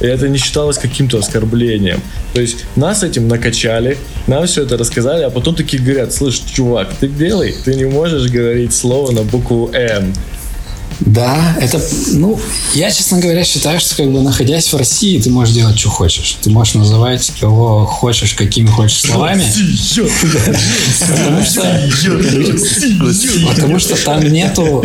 [0.00, 2.00] И это не считалось каким-то оскорблением.
[2.32, 6.92] То есть нас этим накачали, нам все это рассказали, а потом такие говорят, слышь, чувак,
[6.98, 10.12] ты белый, ты не можешь говорить слово на букву «Н».
[11.00, 11.80] Да, это,
[12.12, 12.38] ну,
[12.74, 16.38] я, честно говоря, считаю, что как бы находясь в России, ты можешь делать, что хочешь.
[16.42, 19.44] Ты можешь называть кого хочешь, какими хочешь словами.
[23.48, 24.84] Потому что, там нету,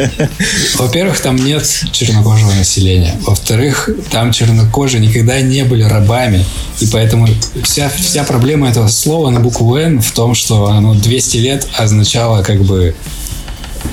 [0.78, 3.16] во-первых, там нет чернокожего населения.
[3.22, 6.46] Во-вторых, там чернокожие никогда не были рабами.
[6.80, 7.28] И поэтому
[7.64, 12.44] вся, вся проблема этого слова на букву «Н» в том, что оно 200 лет означало
[12.44, 12.96] как бы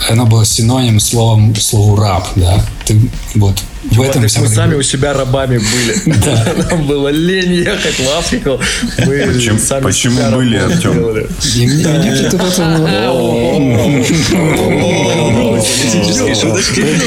[0.08, 2.64] оно было синоним словом слову раб, да.
[2.84, 2.98] Ты
[3.34, 4.48] вот В Чувак, этом мы прикол.
[4.48, 6.02] сами у себя рабами были.
[6.70, 8.60] Нам было лень ехать в Африку.
[9.06, 11.18] Мы Почему- сами почему были, Артем?
[11.56, 12.40] И мне, мне тут.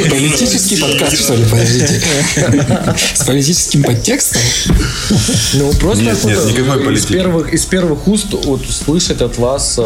[0.09, 2.01] Политический подкаст, что ли, подождите.
[3.13, 4.41] С политическим подтекстом?
[5.53, 7.13] Ну, просто из политики.
[7.13, 9.79] первых, из первых уст вот слышать от вас,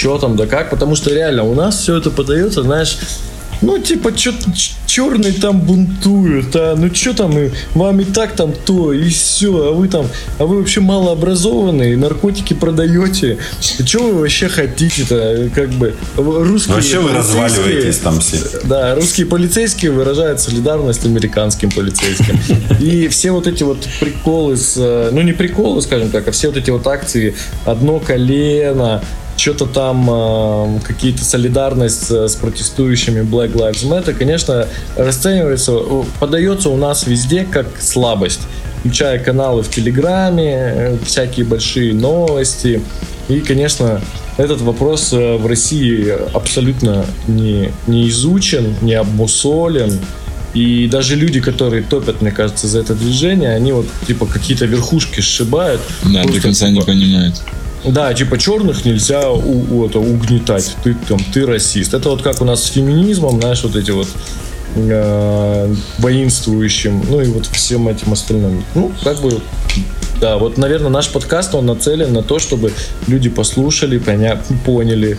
[0.00, 2.98] что там да как, потому что реально у нас все это подается, знаешь,
[3.62, 4.32] ну, типа, что
[4.86, 9.68] черный там бунтует, а ну что там, и вам и так там то, и все,
[9.68, 10.06] а вы там,
[10.38, 17.12] а вы вообще малообразованные, наркотики продаете, что вы вообще хотите-то, как бы, русские Вообще вы
[17.12, 18.38] разваливаетесь там все.
[18.64, 22.40] да, русские полицейские выражают солидарность американским полицейским.
[22.80, 24.74] И все вот эти вот приколы с...
[24.78, 27.34] э, Ну, не приколы, скажем так, а все вот эти вот акции
[27.66, 29.02] «Одно колено»,
[29.40, 35.78] что-то там, э, какие-то солидарность э, с протестующими Black Lives Matter, конечно, расценивается,
[36.18, 38.40] подается у нас везде как слабость.
[38.80, 42.82] Включая каналы в Телеграме, э, всякие большие новости.
[43.28, 44.02] И, конечно,
[44.36, 49.98] этот вопрос в России абсолютно не, не изучен, не обмусолен.
[50.52, 55.20] И даже люди, которые топят, мне кажется, за это движение, они вот типа какие-то верхушки
[55.20, 55.80] сшибают.
[56.02, 57.40] Да, до Просто, конца не типа, понимают.
[57.84, 60.74] Да, типа черных нельзя у, у- это, угнетать.
[60.84, 61.94] Ты там, ты расист.
[61.94, 64.08] Это вот как у нас с феминизмом, знаешь, вот эти вот
[64.76, 68.64] э, воинствующим, ну и вот всем этим остальным.
[68.74, 69.40] Ну, как бы,
[70.20, 72.72] да, вот, наверное, наш подкаст, он нацелен на то, чтобы
[73.06, 75.18] люди послушали, поня- поняли,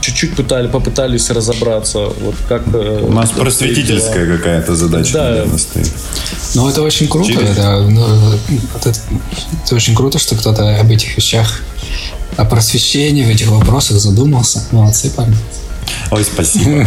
[0.00, 2.62] чуть-чуть пытали, попытались разобраться, вот как...
[2.72, 5.28] э, У нас просветительская какая-то задача, Да.
[5.30, 5.90] наверное, стоит.
[6.54, 7.32] Ну, это очень круто.
[7.32, 8.04] Через- Это, ну,
[8.76, 8.92] это,
[9.64, 11.62] это очень круто, что кто-то об этих вещах,
[12.40, 14.64] о просвещении в этих вопросах задумался.
[14.70, 15.36] Молодцы, парни.
[16.10, 16.86] Ой, спасибо.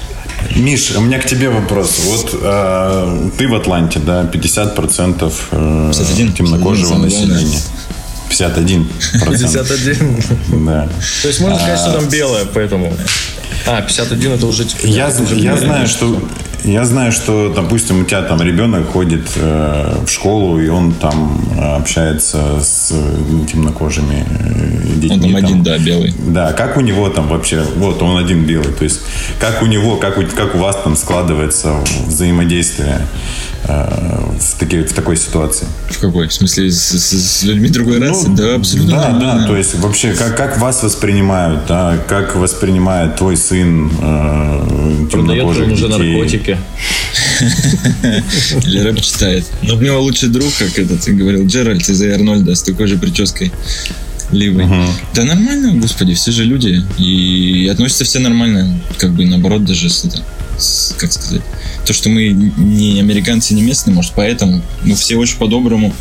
[0.56, 2.00] Миш, у меня к тебе вопрос.
[2.04, 7.34] Вот э, ты в Атланте, да, 50% э, 51, темнокожего 51, самое главное.
[7.34, 7.60] населения.
[8.28, 8.88] 51
[9.24, 10.24] 51.
[10.66, 10.88] Да.
[11.22, 12.92] То есть можно сказать, что там белое, поэтому...
[13.66, 14.64] А, 51 это уже...
[14.64, 16.20] типа, Я, я знаю, что
[16.64, 21.40] я знаю, что, допустим, у тебя там ребенок ходит э, в школу, и он там
[21.56, 25.14] э, общается с э, темнокожими э, детьми.
[25.16, 26.14] Он там один, да, белый.
[26.28, 29.00] Да, как у него там вообще, вот он один белый, то есть
[29.40, 31.74] как у него, как у, как у вас там складывается
[32.06, 33.00] взаимодействие
[33.64, 33.88] э,
[34.40, 35.66] в, таки- в такой ситуации?
[35.90, 36.28] В какой?
[36.28, 38.28] В смысле, с, с- с людьми другой расы?
[38.28, 39.40] Ну, да, абсолютно Да, нормально.
[39.42, 45.44] да, то есть вообще, как, как вас воспринимают, да, как воспринимает твой сын э, Продает
[45.44, 46.14] он темнокожих уже детей?
[46.48, 46.58] Наркотики.
[48.66, 49.44] Или рэп читает.
[49.62, 53.52] Но у него лучший друг, как этот, говорил, Джеральд из Арнольда с такой же прической.
[54.30, 54.66] Ливой.
[55.14, 56.82] Да нормально, господи, все же люди.
[56.98, 58.78] И относятся все нормально.
[58.98, 60.22] Как бы наоборот, даже с это,
[60.58, 61.40] с- как сказать.
[61.86, 64.60] То, что мы не американцы, не местные, может, поэтому.
[64.84, 65.94] Ну, все очень по-доброму.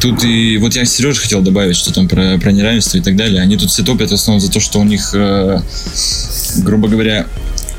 [0.00, 3.40] Тут и вот я Сереже хотел добавить, что там про, про неравенство и так далее.
[3.40, 5.60] Они тут все топят в основном за то, что у них, э,
[6.58, 7.26] грубо говоря,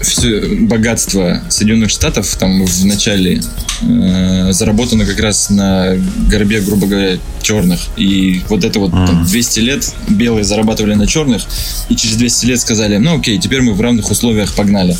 [0.07, 3.41] все богатство Соединенных Штатов там в начале
[3.81, 5.95] э, заработано как раз на
[6.29, 7.79] горбе, грубо говоря, черных.
[7.97, 11.43] И вот это вот там, 200 лет белые зарабатывали на черных,
[11.89, 14.95] и через 200 лет сказали, ну окей, теперь мы в равных условиях погнали.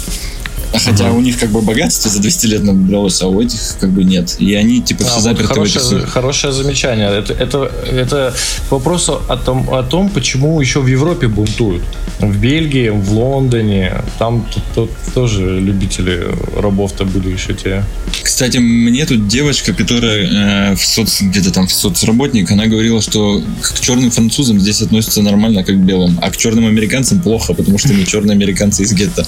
[0.73, 4.03] Хотя у них как бы богатство за 200 лет набралось, а у этих как бы
[4.03, 4.35] нет.
[4.39, 7.07] И они типа все А, вот заперты в хорошее, этих своих- хорошее замечание.
[7.09, 8.33] Это, это, это
[8.67, 11.83] к вопросу о том, о том, почему еще в Европе бунтуют.
[12.19, 13.93] В Бельгии, в Лондоне.
[14.19, 17.83] Там тут, тут тоже любители рабов-то были еще те.
[18.23, 23.41] Кстати, мне тут девочка, которая э, в соц, где-то там в соцработник, она говорила, что
[23.61, 27.77] к черным французам здесь относятся нормально, как к белым, а к черным американцам плохо, потому
[27.77, 29.25] что мы черные американцы из гетто.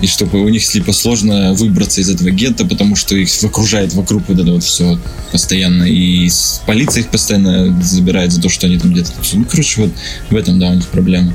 [0.00, 4.24] И чтобы у них типа сложно выбраться из этого гетто, потому что их окружает вокруг
[4.28, 4.98] вот это вот все
[5.32, 5.84] постоянно.
[5.84, 6.30] И
[6.66, 9.12] полиция их постоянно забирает за то, что они там где-то...
[9.32, 9.92] Ну, короче, вот
[10.30, 11.34] в этом, да, у них проблема.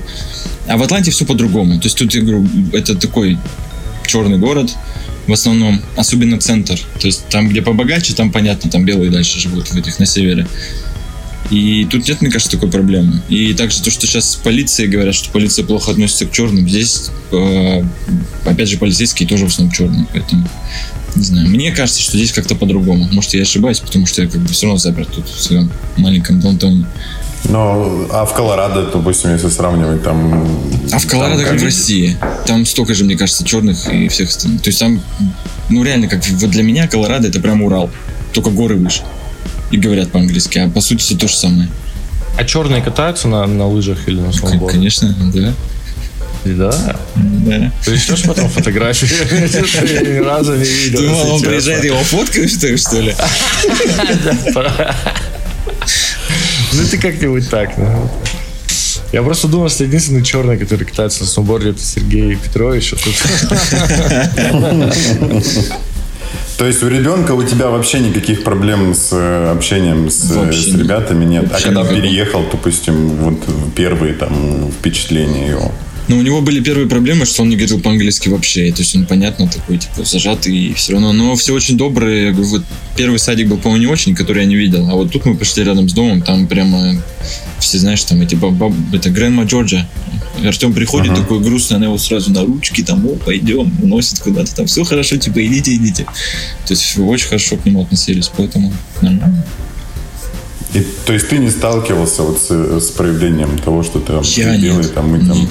[0.67, 1.79] А в Атланте все по-другому.
[1.79, 3.37] То есть тут, я говорю, это такой
[4.07, 4.71] черный город,
[5.27, 6.79] в основном, особенно центр.
[6.99, 10.47] То есть там, где побогаче, там понятно, там белые дальше живут, в этих на севере.
[11.49, 13.21] И тут нет, мне кажется, такой проблемы.
[13.29, 17.83] И также то, что сейчас полиция говорят, что полиция плохо относится к черным, здесь, э,
[18.45, 20.47] опять же, полицейские тоже в основном черные, поэтому
[21.15, 21.47] не знаю.
[21.49, 23.07] Мне кажется, что здесь как-то по-другому.
[23.11, 26.39] Может, я ошибаюсь, потому что я как бы все равно заперт тут в своем маленьком
[26.39, 26.85] даунтауне.
[27.45, 30.47] Ну, а в Колорадо, допустим, если сравнивать, там...
[30.91, 34.29] А в Колорадо, там как в России, там столько же, мне кажется, черных и всех
[34.29, 34.61] остальных.
[34.61, 35.01] То есть там,
[35.69, 37.91] ну реально, как вот для меня Колорадо это прям Урал,
[38.31, 39.03] только горы выше.
[39.73, 41.67] И говорят по-английски, а по сути все то же самое.
[42.37, 44.77] А черные катаются на, на лыжах или на сноуборде?
[44.77, 45.53] Конечно, да.
[46.45, 46.95] Да.
[47.15, 47.71] Да.
[47.83, 49.07] Пришлешь потом фотографии?
[49.07, 51.01] Ты ни разу не видел.
[51.01, 53.15] Думал, он приезжает, его фоткают, что ли, что ли?
[56.73, 57.71] Ну ты как-нибудь так.
[59.11, 62.93] Я просто думал, что единственный черный, который катается на сноуборде, это Сергей Петрович.
[62.93, 63.15] а тут-
[66.57, 70.61] То есть у ребенка у тебя вообще никаких проблем с э, общением с, э, Вообще
[70.61, 71.49] с ребятами нет.
[71.49, 72.01] Вообще а когда никакого.
[72.01, 73.39] переехал, допустим, вот
[73.75, 75.71] первые там впечатления его.
[76.09, 78.71] Но у него были первые проблемы, что он не говорил по-английски вообще.
[78.71, 81.13] То есть он, понятно, такой, типа, зажатый и все равно.
[81.13, 82.25] Но все очень добрые.
[82.25, 82.63] Я говорю, вот
[82.97, 84.89] первый садик был, по-моему, не очень, который я не видел.
[84.89, 87.01] А вот тут мы пошли рядом с домом, там прямо
[87.59, 89.87] все, знаешь, там эти баб- это Грэнма Джорджа.
[90.45, 91.21] Артем приходит Ага.
[91.21, 95.17] такой грустный, она его сразу на ручки, там, о, пойдем, уносит куда-то, там, все хорошо,
[95.17, 96.03] типа, идите, идите.
[96.65, 99.45] То есть очень хорошо к нему относились, поэтому нормально.
[100.73, 104.57] И, то есть ты не сталкивался вот с, с проявлением того, что ты там Я
[104.57, 104.93] белый, нет.
[104.95, 105.47] там, и там.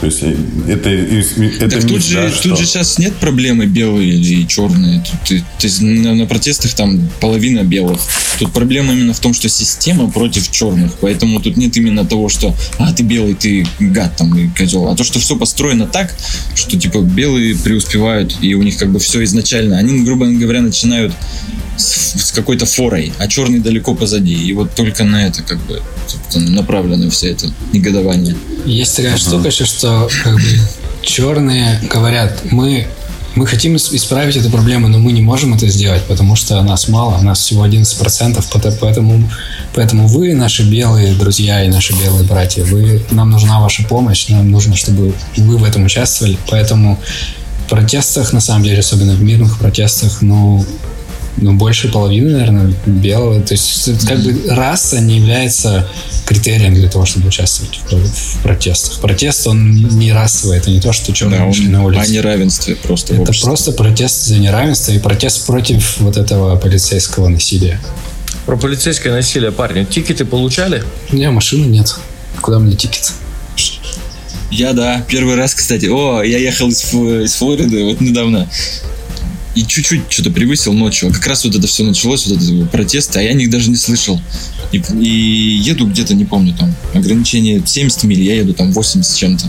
[0.00, 0.22] То есть
[0.68, 5.02] это, это Так тут же, да, тут что- же сейчас нет проблемы белые или черные.
[5.02, 7.98] Тут, ты- ты на, на протестах там половина белых.
[8.38, 10.94] Тут проблема именно в том, что система против черных.
[11.00, 14.88] Поэтому тут нет именно того, что а, ты белый, ты гад там и козел.
[14.88, 16.14] А то, что все построено так,
[16.54, 19.78] что типа белые преуспевают, и у них как бы все изначально.
[19.78, 21.14] Они, грубо говоря, начинают
[21.76, 24.34] с, с какой-то форой, а черный далеко позади.
[24.34, 28.36] И вот только на это как бы собственно, направлено все это негодование.
[28.64, 30.40] Есть такая штука еще, что как бы,
[31.02, 32.86] черные говорят, мы,
[33.34, 36.88] мы хотим ис- исправить эту проблему, но мы не можем это сделать, потому что нас
[36.88, 39.30] мало, нас всего 11%, пото- поэтому,
[39.74, 44.50] поэтому вы, наши белые друзья и наши белые братья, вы, нам нужна ваша помощь, нам
[44.50, 46.98] нужно, чтобы вы в этом участвовали, поэтому
[47.66, 50.64] в протестах, на самом деле, особенно в мирных протестах, ну,
[51.36, 53.40] ну, больше половины, наверное, белого.
[53.42, 55.86] То есть, как бы раса не является
[56.26, 59.00] критерием для того, чтобы участвовать в, в протестах.
[59.00, 62.02] Протест, он не расовый, это не то, что черные Да, вышли на улицу.
[62.02, 67.80] о неравенстве просто Это просто протест за неравенство и протест против вот этого полицейского насилия.
[68.46, 69.84] Про полицейское насилие, парни.
[69.84, 70.82] Тикеты получали?
[71.10, 71.94] У меня машины нет.
[72.40, 73.12] Куда мне тикет?
[74.50, 75.86] Я, да, первый раз, кстати.
[75.86, 78.48] О, я ехал из, из Флориды вот недавно.
[79.56, 81.10] И чуть-чуть что-то превысил ночью.
[81.10, 84.20] Как раз вот это все началось, вот этот протест, а я них даже не слышал.
[84.70, 89.16] И, и еду где-то, не помню, там, ограничение 70 миль, я еду там 80 с
[89.16, 89.46] чем-то.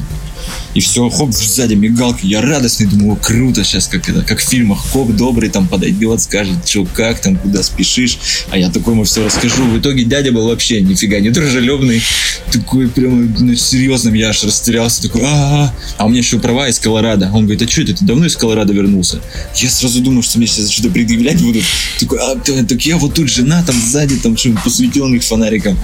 [0.77, 4.85] И все, хоп, сзади мигалки, я радостный, думаю, круто сейчас, как это, как в фильмах,
[4.93, 8.19] коп добрый там подойдет, скажет, что как там, куда спешишь,
[8.51, 9.63] а я такой ему все расскажу.
[9.63, 12.03] В итоге дядя был вообще нифига не дружелюбный,
[12.51, 16.77] такой прямо ну, серьезным, я аж растерялся, такой, а а у меня еще права из
[16.77, 17.31] Колорадо.
[17.33, 19.19] Он говорит, а что это, ты давно из Колорадо вернулся?
[19.55, 21.63] Я сразу думал, что мне сейчас что-то предъявлять будут.
[21.99, 25.75] Такой, а, так я вот тут жена, там сзади, там что посветил них фонариком.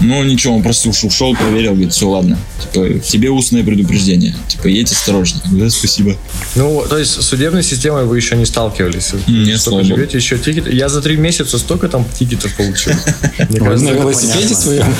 [0.00, 2.38] Ну, ничего, он просто уш- ушел, проверил, говорит, все, ладно.
[2.72, 4.15] Типа, тебе устное предупреждение.
[4.48, 5.40] Типа, едь осторожно.
[5.52, 6.16] Да, спасибо.
[6.54, 9.12] Ну, то есть с судебной системой вы еще не сталкивались?
[9.26, 10.72] Нет, столько слава живете, еще тикеты.
[10.72, 12.92] Я за три месяца столько там тикетов получил.
[13.38, 13.54] На
[13.90, 14.56] велосипеде понятно.
[14.56, 14.94] своем?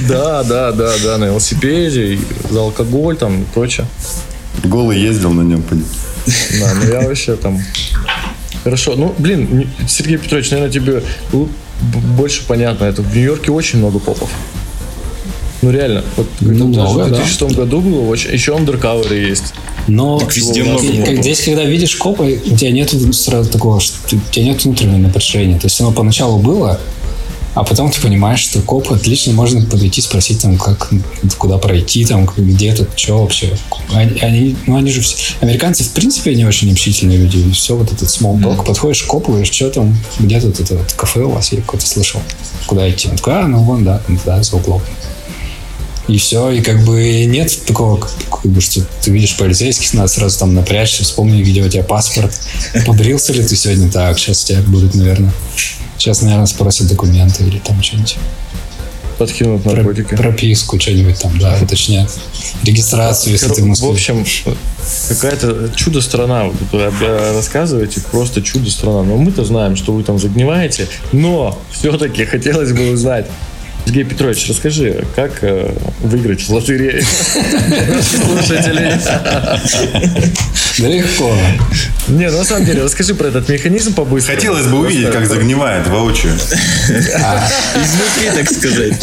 [0.08, 2.18] Да, да, да, да, на велосипеде,
[2.50, 3.86] за алкоголь там и прочее.
[4.64, 5.62] Голый ездил на нем.
[5.62, 5.82] поди.
[6.60, 7.62] Да, ну я вообще там...
[8.64, 11.02] Хорошо, ну, блин, Сергей Петрович, наверное, тебе
[11.80, 13.02] больше понятно это.
[13.02, 14.30] В Нью-Йорке очень много попов.
[15.66, 16.04] Ну, реально.
[16.16, 17.16] Вот Ну, даже много, в да.
[17.16, 18.30] 2006 году было очень...
[18.30, 19.52] Еще андеркаверы есть.
[19.88, 23.80] Но Так везде ты- много как здесь, когда видишь копа, у тебя нет сразу такого,
[23.80, 25.58] что у тебя нет внутреннего напряжения.
[25.58, 26.78] То есть оно поначалу было,
[27.54, 30.88] а потом ты понимаешь, что коп отлично можно подойти, спросить там, как,
[31.36, 33.50] куда пройти, там, где тут, что вообще.
[33.92, 35.16] Они, они- ну, они же все...
[35.40, 37.38] Американцы, в принципе, не очень общительные люди.
[37.38, 38.64] И все, вот этот small talk.
[38.64, 41.86] Подходишь к копу, говоришь, что там, где тут это вот кафе у вас, я какое-то
[41.88, 42.20] слышал.
[42.66, 43.08] Куда идти?
[43.08, 44.80] Он такой, а, ну вон, да, да, за углом.
[46.08, 50.38] И все, и как бы нет такого, как, бы, что ты видишь полицейских, надо сразу
[50.38, 52.32] там напрячься, вспомни, где у тебя паспорт.
[52.86, 53.90] Побрился ли ты сегодня?
[53.90, 55.32] Так, сейчас тебя будут, наверное.
[55.98, 58.16] Сейчас, наверное, спросят документы или там что-нибудь.
[59.18, 60.14] Подкинут Про- наркотики.
[60.14, 62.10] прописку, что-нибудь там, да, уточнят.
[62.62, 64.24] Регистрацию, если ты в общем,
[65.08, 66.44] какая-то чудо-страна.
[66.44, 69.02] Вот вы об- рассказываете, просто чудо-страна.
[69.04, 70.86] Но мы-то знаем, что вы там загниваете.
[71.12, 73.26] Но все-таки хотелось бы узнать,
[73.86, 77.04] Сергей Петрович, расскажи, как э, выиграть в лотерею?
[78.02, 79.00] Слушатели.
[80.78, 81.34] Да легко.
[82.08, 84.36] Не, ну, на самом деле, расскажи про этот механизм побыстрее.
[84.36, 86.34] Хотелось бы увидеть, как загнивает воочию.
[86.34, 88.94] Изнутри, так сказать.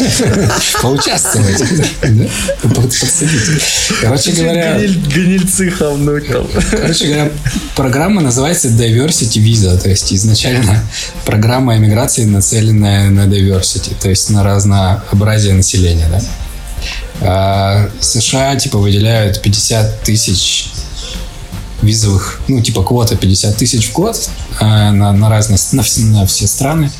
[0.80, 1.62] Поучаствовать.
[2.62, 3.62] Подсадить.
[4.00, 6.46] Короче говоря, Гнильцы хавнуть там.
[6.70, 7.30] Короче говоря,
[7.76, 10.82] программа называется Diversity Visa, то есть изначально
[11.24, 16.20] программа эмиграции, нацеленная на diversity, то есть на разнообразие населения, да.
[17.20, 20.66] А США, типа, выделяют 50 тысяч
[21.84, 24.28] визовых, ну, типа, квота 50 тысяч в год
[24.60, 26.90] а, на, на разные, на все, на все страны.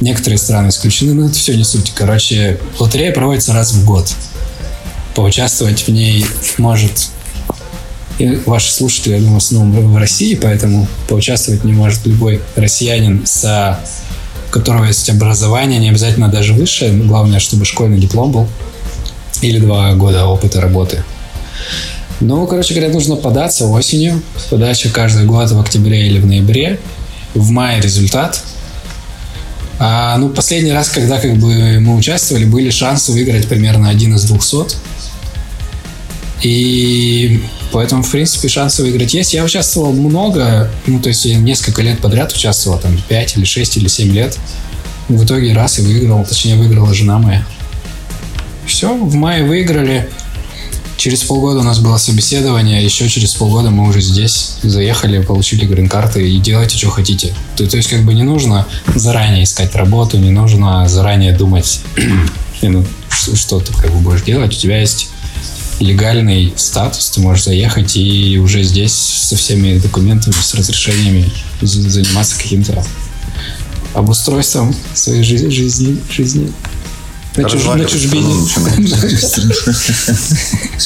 [0.00, 1.92] Некоторые страны исключены, но это все не суть.
[1.94, 4.12] Короче, лотерея проводится раз в год.
[5.14, 6.26] Поучаствовать в ней
[6.58, 7.10] может
[8.18, 13.78] и ваши слушатели, я думаю, основном в России, поэтому поучаствовать не может любой россиянин, с,
[14.48, 18.48] у которого есть образование, не обязательно даже высшее, главное, чтобы школьный диплом был
[19.40, 21.02] или два года опыта работы.
[22.20, 24.22] Ну, короче говоря, нужно податься осенью.
[24.50, 26.78] Подача каждый год в октябре или в ноябре.
[27.34, 28.42] В мае результат.
[29.78, 34.24] А, ну, последний раз, когда как бы мы участвовали, были шансы выиграть примерно один из
[34.24, 34.76] двухсот.
[36.42, 37.42] И
[37.72, 39.34] поэтому, в принципе, шансы выиграть есть.
[39.34, 43.76] Я участвовал много, ну, то есть я несколько лет подряд участвовал, там, 5 или 6
[43.78, 44.38] или 7 лет.
[45.08, 47.44] В итоге раз и выиграл, точнее, выиграла жена моя.
[48.66, 50.08] Все, в мае выиграли.
[50.96, 56.30] Через полгода у нас было собеседование, еще через полгода мы уже здесь заехали, получили грин-карты
[56.30, 57.34] и делайте, что хотите.
[57.56, 61.80] То, то есть как бы не нужно заранее искать работу, не нужно заранее думать,
[62.62, 64.52] ну, что, ты как бы будешь делать.
[64.52, 65.08] У тебя есть
[65.80, 71.30] легальный статус, ты можешь заехать и уже здесь со всеми документами, с разрешениями
[71.60, 72.84] заниматься каким-то
[73.94, 76.52] обустройством своей жизни, жизни.
[77.36, 77.64] На, чуж...
[77.64, 78.26] на чужбине.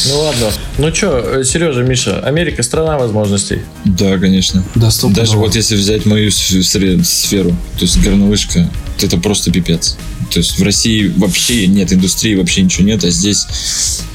[0.09, 0.53] Ну ладно.
[0.79, 3.63] Ну что, Сережа, Миша, Америка страна возможностей.
[3.85, 4.63] Да, конечно.
[4.75, 5.17] Доступно.
[5.17, 9.97] Даже вот если взять мою сферу, то есть горнолыжка, то это просто пипец.
[10.31, 13.47] То есть в России вообще нет индустрии, вообще ничего нет, а здесь,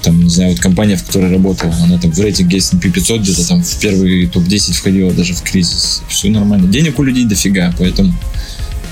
[0.01, 3.47] там, не знаю, вот компания, в которой работала, она там в рейтинге S&P 500 где-то
[3.47, 6.03] там в первый топ-10 входила даже в кризис.
[6.07, 6.67] Все нормально.
[6.67, 8.13] Денег у людей дофига, поэтому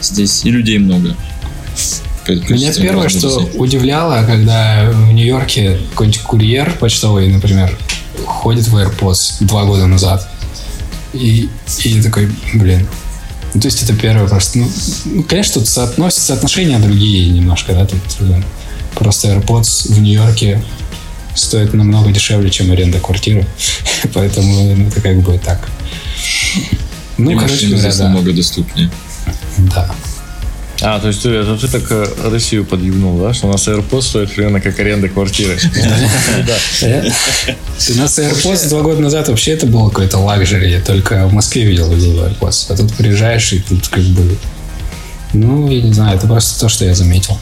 [0.02, 1.16] здесь и людей много.
[2.36, 7.78] Меня первое, что удивляло, когда в Нью-Йорке какой-нибудь курьер почтовый, например,
[8.26, 10.30] ходит в AirPods два года назад.
[11.14, 11.50] И,
[11.84, 12.88] и такой, блин.
[13.54, 14.60] Ну, то есть это первое просто.
[14.60, 14.70] Ну,
[15.06, 18.42] ну конечно, тут соотносятся соотношения другие немножко, да, тут э,
[18.94, 20.64] просто AirPods в Нью-Йорке
[21.34, 23.48] стоит намного дешевле, чем аренда квартиры.
[24.14, 25.70] Поэтому ну, это как бы так.
[27.18, 28.04] Ну, и короче говоря, да.
[28.04, 28.90] намного доступнее.
[29.58, 29.94] Да.
[30.82, 33.34] А, то есть ты, это ты так э, Россию подъебнул, да?
[33.34, 35.58] Что у нас AirPods стоит примерно как аренда квартиры.
[37.90, 40.70] У нас AirPods два года назад вообще это было какой-то лакжери.
[40.70, 42.68] Я только в Москве видел людей в AirPods.
[42.70, 44.38] А тут приезжаешь и тут как бы...
[45.34, 47.38] Ну, я не знаю, это просто то, что я заметил.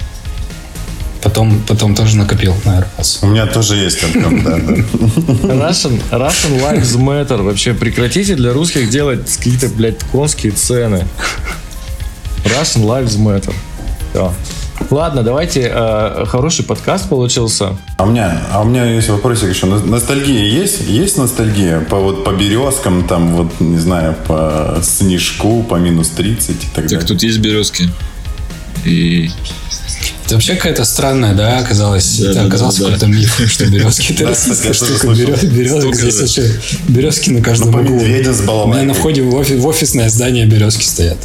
[1.21, 3.19] Потом, потом тоже накопил на AirPods.
[3.21, 4.57] У меня тоже есть там, да.
[4.57, 7.41] Russian, Russian Lives Matter.
[7.43, 11.05] Вообще прекратите для русских делать какие-то, блядь, конские цены.
[12.45, 13.53] Russian Lives Matter.
[14.11, 14.33] Все.
[14.89, 15.71] Ладно, давайте.
[15.73, 17.77] Э, хороший подкаст получился.
[17.97, 19.65] А у меня, а у меня есть вопросик еще.
[19.65, 20.87] Ностальгия есть?
[20.87, 26.49] Есть ностальгия по вот по березкам, там вот не знаю, по снежку, по минус 30
[26.49, 26.99] и так, так далее.
[26.99, 27.89] Так тут есть березки.
[28.85, 29.29] И
[30.25, 32.19] это вообще какая-то странная, да, оказалось.
[32.19, 35.07] Да, это да, оказался да, какой-то миф, что березки это российская штука.
[35.07, 36.51] Березки здесь вообще
[36.89, 37.97] березки на каждом углу.
[37.97, 41.17] У меня на входе в офисное здание березки стоят.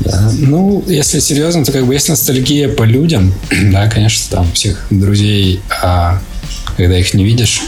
[0.00, 0.30] Да.
[0.38, 3.34] Ну, если серьезно, то как бы есть ностальгия по людям,
[3.70, 6.20] да, конечно, там всех друзей, а
[6.76, 7.62] когда их не видишь,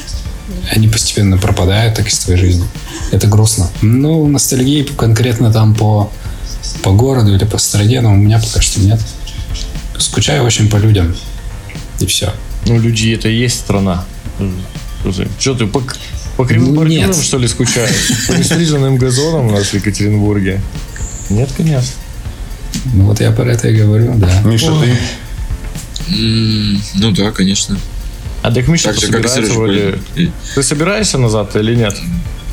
[0.70, 2.64] они постепенно пропадают так из твоей жизни.
[3.10, 3.68] Это грустно.
[3.82, 6.10] Ну, ностальгии конкретно там по,
[6.82, 9.00] по городу или по стране, но у меня пока что нет.
[9.98, 11.14] Скучаю очень по людям.
[12.00, 12.32] И все.
[12.66, 14.04] Ну, люди это и есть страна.
[15.38, 15.82] Что ты по,
[16.36, 18.26] по кривым бордюрам, что ли, скучаешь?
[18.28, 20.60] По нестриженным газонам у нас в Екатеринбурге?
[21.28, 21.92] Нет, конечно.
[22.94, 24.42] Ну вот я про это и говорю, да.
[24.42, 24.96] Миша, ты?
[26.94, 27.78] ну да, конечно.
[28.42, 29.98] А так Миша так же, как вроде...
[30.54, 31.94] Ты собираешься назад или нет?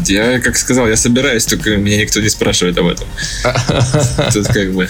[0.06, 3.08] Я, как сказал, я собираюсь, только меня никто не спрашивает об этом.
[4.34, 4.88] Тут как бы...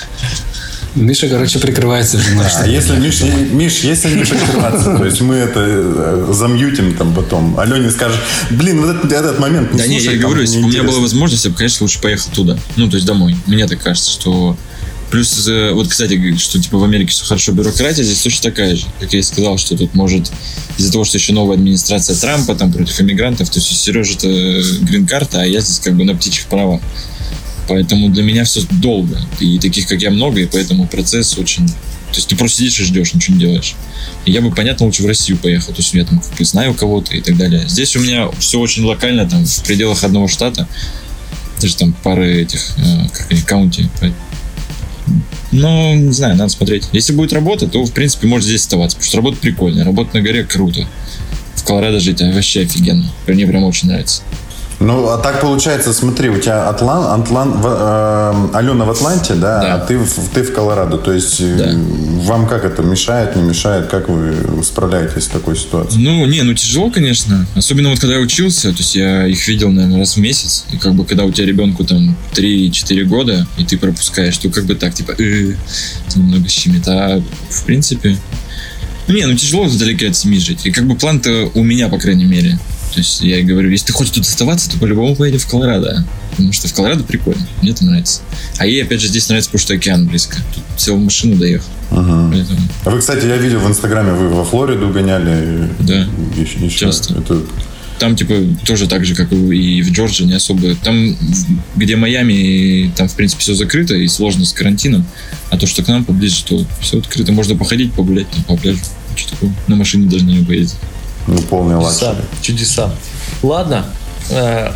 [0.95, 2.45] Миша, короче, прикрывается женой.
[2.55, 7.59] А если Миш, Миш, если не прикрываться, то есть мы это э, замьютим там потом.
[7.59, 8.19] Алене скажет,
[8.49, 10.83] блин, вот этот, этот момент не Да слушай, не, я говорю, если бы у меня
[10.83, 12.57] была возможность, я бы, конечно, лучше поехал туда.
[12.75, 13.37] Ну, то есть домой.
[13.45, 14.57] Мне так кажется, что
[15.11, 18.85] Плюс, э, вот, кстати, что типа в Америке все хорошо, бюрократия здесь точно такая же.
[18.99, 20.31] Как я и сказал, что тут может
[20.77, 24.27] из-за того, что еще новая администрация Трампа там против иммигрантов, то есть у Сережи это
[24.81, 26.81] грин-карта, а я здесь как бы на птичьих правах.
[27.67, 29.19] Поэтому для меня все долго.
[29.39, 31.67] И таких, как я, много, и поэтому процесс очень...
[31.67, 33.75] То есть ты просто сидишь и ждешь, ничего не делаешь.
[34.25, 35.73] И я бы, понятно, лучше в Россию поехал.
[35.73, 37.63] То есть я там знаю кого-то и так далее.
[37.67, 40.67] Здесь у меня все очень локально, там, в пределах одного штата.
[41.61, 43.89] Даже там пары этих, э, как они, каунти.
[45.51, 46.87] Ну, не знаю, надо смотреть.
[46.91, 49.83] Если будет работа, то, в принципе, может здесь оставаться, потому что работа прикольная.
[49.83, 50.85] Работа на горе круто.
[51.55, 53.05] В Колорадо жить вообще офигенно.
[53.27, 54.21] Мне прям очень нравится.
[54.79, 59.61] Ну, а так получается, смотри, у тебя Атлан, Атлан, в, э, Алена в Атланте, да,
[59.61, 59.73] Да.
[59.75, 60.97] а ты, в- ты в Колорадо.
[60.97, 62.23] То есть э, Да.
[62.23, 63.87] вам как это мешает, не мешает?
[63.87, 66.01] Как вы справляетесь с такой ситуацией?
[66.01, 67.45] Ну, не, ну тяжело, конечно.
[67.55, 70.63] Особенно вот когда я учился, то есть я их видел, наверное, раз в месяц.
[70.71, 74.63] И как бы когда у тебя ребенку там 3-4 года, и ты пропускаешь, то как
[74.63, 75.55] бы так, типа, э,
[76.15, 76.87] немного щемит.
[76.87, 78.15] А в принципе...
[79.07, 80.65] Ну, не, ну тяжело вдалеке от семьи жить.
[80.65, 82.57] И как бы план-то у меня, по крайней мере.
[82.93, 86.05] То есть я говорю, если ты хочешь тут оставаться, то по-любому поедем в Колорадо.
[86.31, 87.45] Потому что в Колорадо прикольно.
[87.61, 88.21] Мне это нравится.
[88.57, 90.37] А ей, опять же, здесь нравится, потому что океан близко.
[90.55, 91.67] Тут всего в машину доехал.
[91.89, 95.69] Поэтому, А Вы, кстати, я видел в Инстаграме, вы во Флориду гоняли.
[95.79, 96.07] Да.
[96.37, 96.77] Еще, еще.
[96.79, 97.15] Часто.
[97.15, 97.41] Это
[97.99, 98.33] Там, типа,
[98.65, 100.75] тоже так же, как и в Джорджии, не особо.
[100.75, 101.15] Там,
[101.75, 105.05] где Майами, там, в принципе, все закрыто и сложно с карантином.
[105.49, 107.31] А то, что к нам поближе, то все открыто.
[107.33, 108.79] Можно походить, погулять там по пляжу.
[109.15, 109.53] Что такое?
[109.67, 110.77] На машине даже не поездить.
[111.29, 112.07] Ну, полный Чудеса.
[112.09, 112.25] luxury.
[112.41, 112.91] Чудеса.
[113.43, 113.85] Ладно.
[114.29, 114.71] э,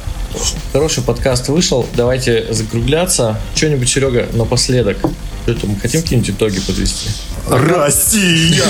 [0.71, 1.85] Хороший подкаст вышел.
[1.95, 3.37] Давайте закругляться.
[3.55, 4.97] Что-нибудь, Серега, напоследок.
[5.43, 7.09] Что там, хотим какие-нибудь итоги подвести?
[7.49, 8.63] Россия!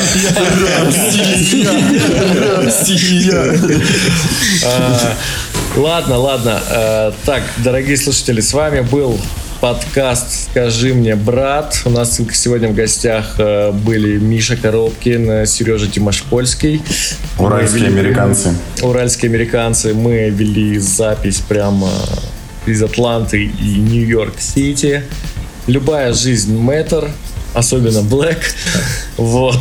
[2.57, 3.59] Россия!
[4.65, 5.15] А,
[5.75, 6.61] Ладно, ладно.
[6.69, 9.19] Э, Так, дорогие слушатели, с вами был
[9.63, 11.83] подкаст «Скажи мне, брат».
[11.85, 16.81] У нас сегодня в гостях э, были Миша Коробкин, Сережа Тимошпольский.
[17.39, 18.53] Уральские вели- американцы.
[18.81, 19.93] Уральские американцы.
[19.93, 21.87] Мы вели запись прямо
[22.65, 25.03] из Атланты и Нью-Йорк-Сити.
[25.67, 27.09] Любая жизнь мэтр,
[27.53, 28.39] особенно Блэк.
[29.17, 29.59] Вот.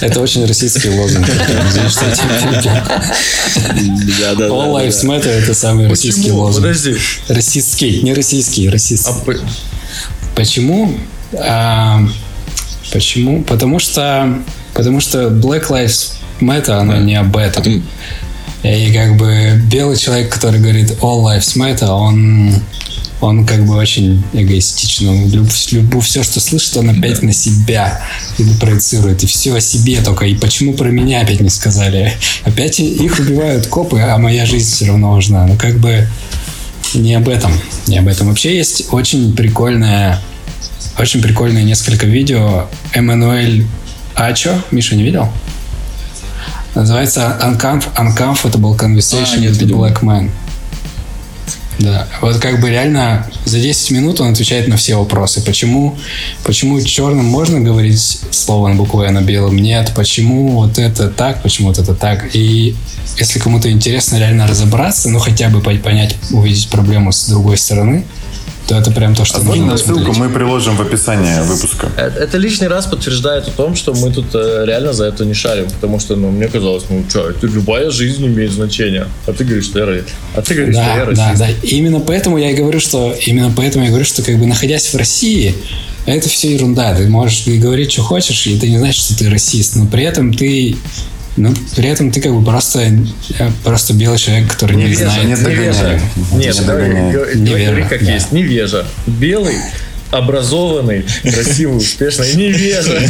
[0.00, 1.26] Это очень российский лозунг.
[4.18, 6.66] Да, да, All lives matter– это самый российский лозунг.
[6.66, 6.96] Подожди.
[7.28, 9.12] Российский, не российский, А российский.
[9.24, 9.34] по-
[10.34, 10.94] Почему?
[11.38, 12.00] А,
[12.92, 13.42] почему?
[13.44, 14.38] Потому что,
[14.74, 17.82] потому что Black Lives Matter, оно не об этом.
[18.62, 22.54] И как бы белый человек, который говорит All Lives Matter, он,
[23.20, 25.08] он как бы очень эгоистичен.
[25.08, 28.02] Он люб, люб- все, что слышит, он опять на себя
[28.60, 29.22] проецирует.
[29.22, 30.26] И все о себе только.
[30.26, 32.12] И почему про меня опять не сказали?
[32.44, 35.46] Опять их убивают копы, а моя жизнь все равно важна.
[35.46, 36.06] Ну как бы
[36.92, 37.52] не об этом.
[37.86, 38.28] Не об этом.
[38.28, 40.20] Вообще есть очень прикольное,
[40.98, 42.66] очень прикольные несколько видео.
[42.92, 43.66] Эммануэль
[44.14, 44.62] Ачо.
[44.70, 45.28] Миша не видел?
[46.74, 49.66] Называется Uncomf- Uncomfortable Conversation А, with the.
[49.68, 50.30] Black Man.
[51.84, 55.44] Да, вот как бы реально за 10 минут он отвечает на все вопросы.
[55.44, 55.98] Почему,
[56.42, 59.92] почему черным можно говорить слово на букву «Н», а белым нет?
[59.94, 62.34] Почему вот это так, почему вот это так?
[62.34, 62.74] И
[63.18, 68.04] если кому-то интересно реально разобраться, ну хотя бы по- понять, увидеть проблему с другой стороны,
[68.66, 71.88] то это прям то, что нужно Ссылку мы приложим в описании выпуска.
[71.96, 75.34] Э, Это лишний раз подтверждает о том, что мы тут э, реально за это не
[75.34, 79.06] шарим, потому что, ну, мне казалось, ну, что, это любая жизнь имеет значение.
[79.26, 80.02] А ты говоришь, что я,
[80.34, 81.38] а ты говоришь, что я Да, расист.
[81.38, 81.48] да, да.
[81.66, 84.96] Именно поэтому я и говорю, что именно поэтому я говорю, что как бы находясь в
[84.96, 85.54] России,
[86.06, 86.94] это все ерунда.
[86.94, 89.76] Ты можешь говорить, что хочешь, и это не значит, что ты расист.
[89.76, 90.76] Но при этом ты
[91.36, 95.24] ну, при этом ты как бы просто, э, просто белый человек, который не, Невежа, знает.
[95.24, 95.80] не невежа.
[95.82, 96.02] догоняет.
[96.32, 97.16] Нет, Не догоняет.
[97.70, 98.12] говори- как да.
[98.14, 98.32] есть.
[98.32, 98.86] Невежа.
[99.06, 99.56] Белый,
[100.10, 102.34] образованный, красивый, успешный.
[102.34, 103.00] Невежа.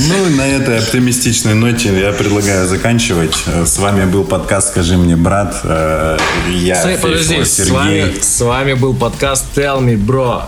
[0.00, 3.34] Ну на этой оптимистичной ноте я предлагаю заканчивать.
[3.66, 5.60] С вами был подкаст «Скажи мне, брат».
[5.64, 6.18] Э,
[6.50, 8.22] Я Стой, с вами, Сергей.
[8.22, 10.42] с вами был подкаст Tell Me Bro.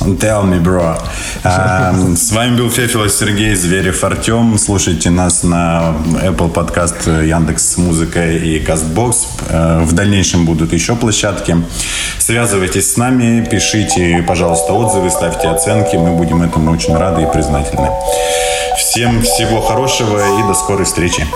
[0.00, 0.98] Tell me, bro.
[1.44, 4.56] А, С вами был Фефилов Сергей, Зверев Артем.
[4.58, 9.16] Слушайте нас на Apple Podcast, Яндекс Музыка и Castbox.
[9.48, 11.56] Э, В дальнейшем будут еще площадки.
[12.18, 15.96] Связывайтесь с нами, пишите, пожалуйста, отзывы, ставьте оценки.
[15.96, 17.90] Мы будем этому очень рады и признательны.
[18.78, 21.26] Всем всего хорошего и до скорой встречи.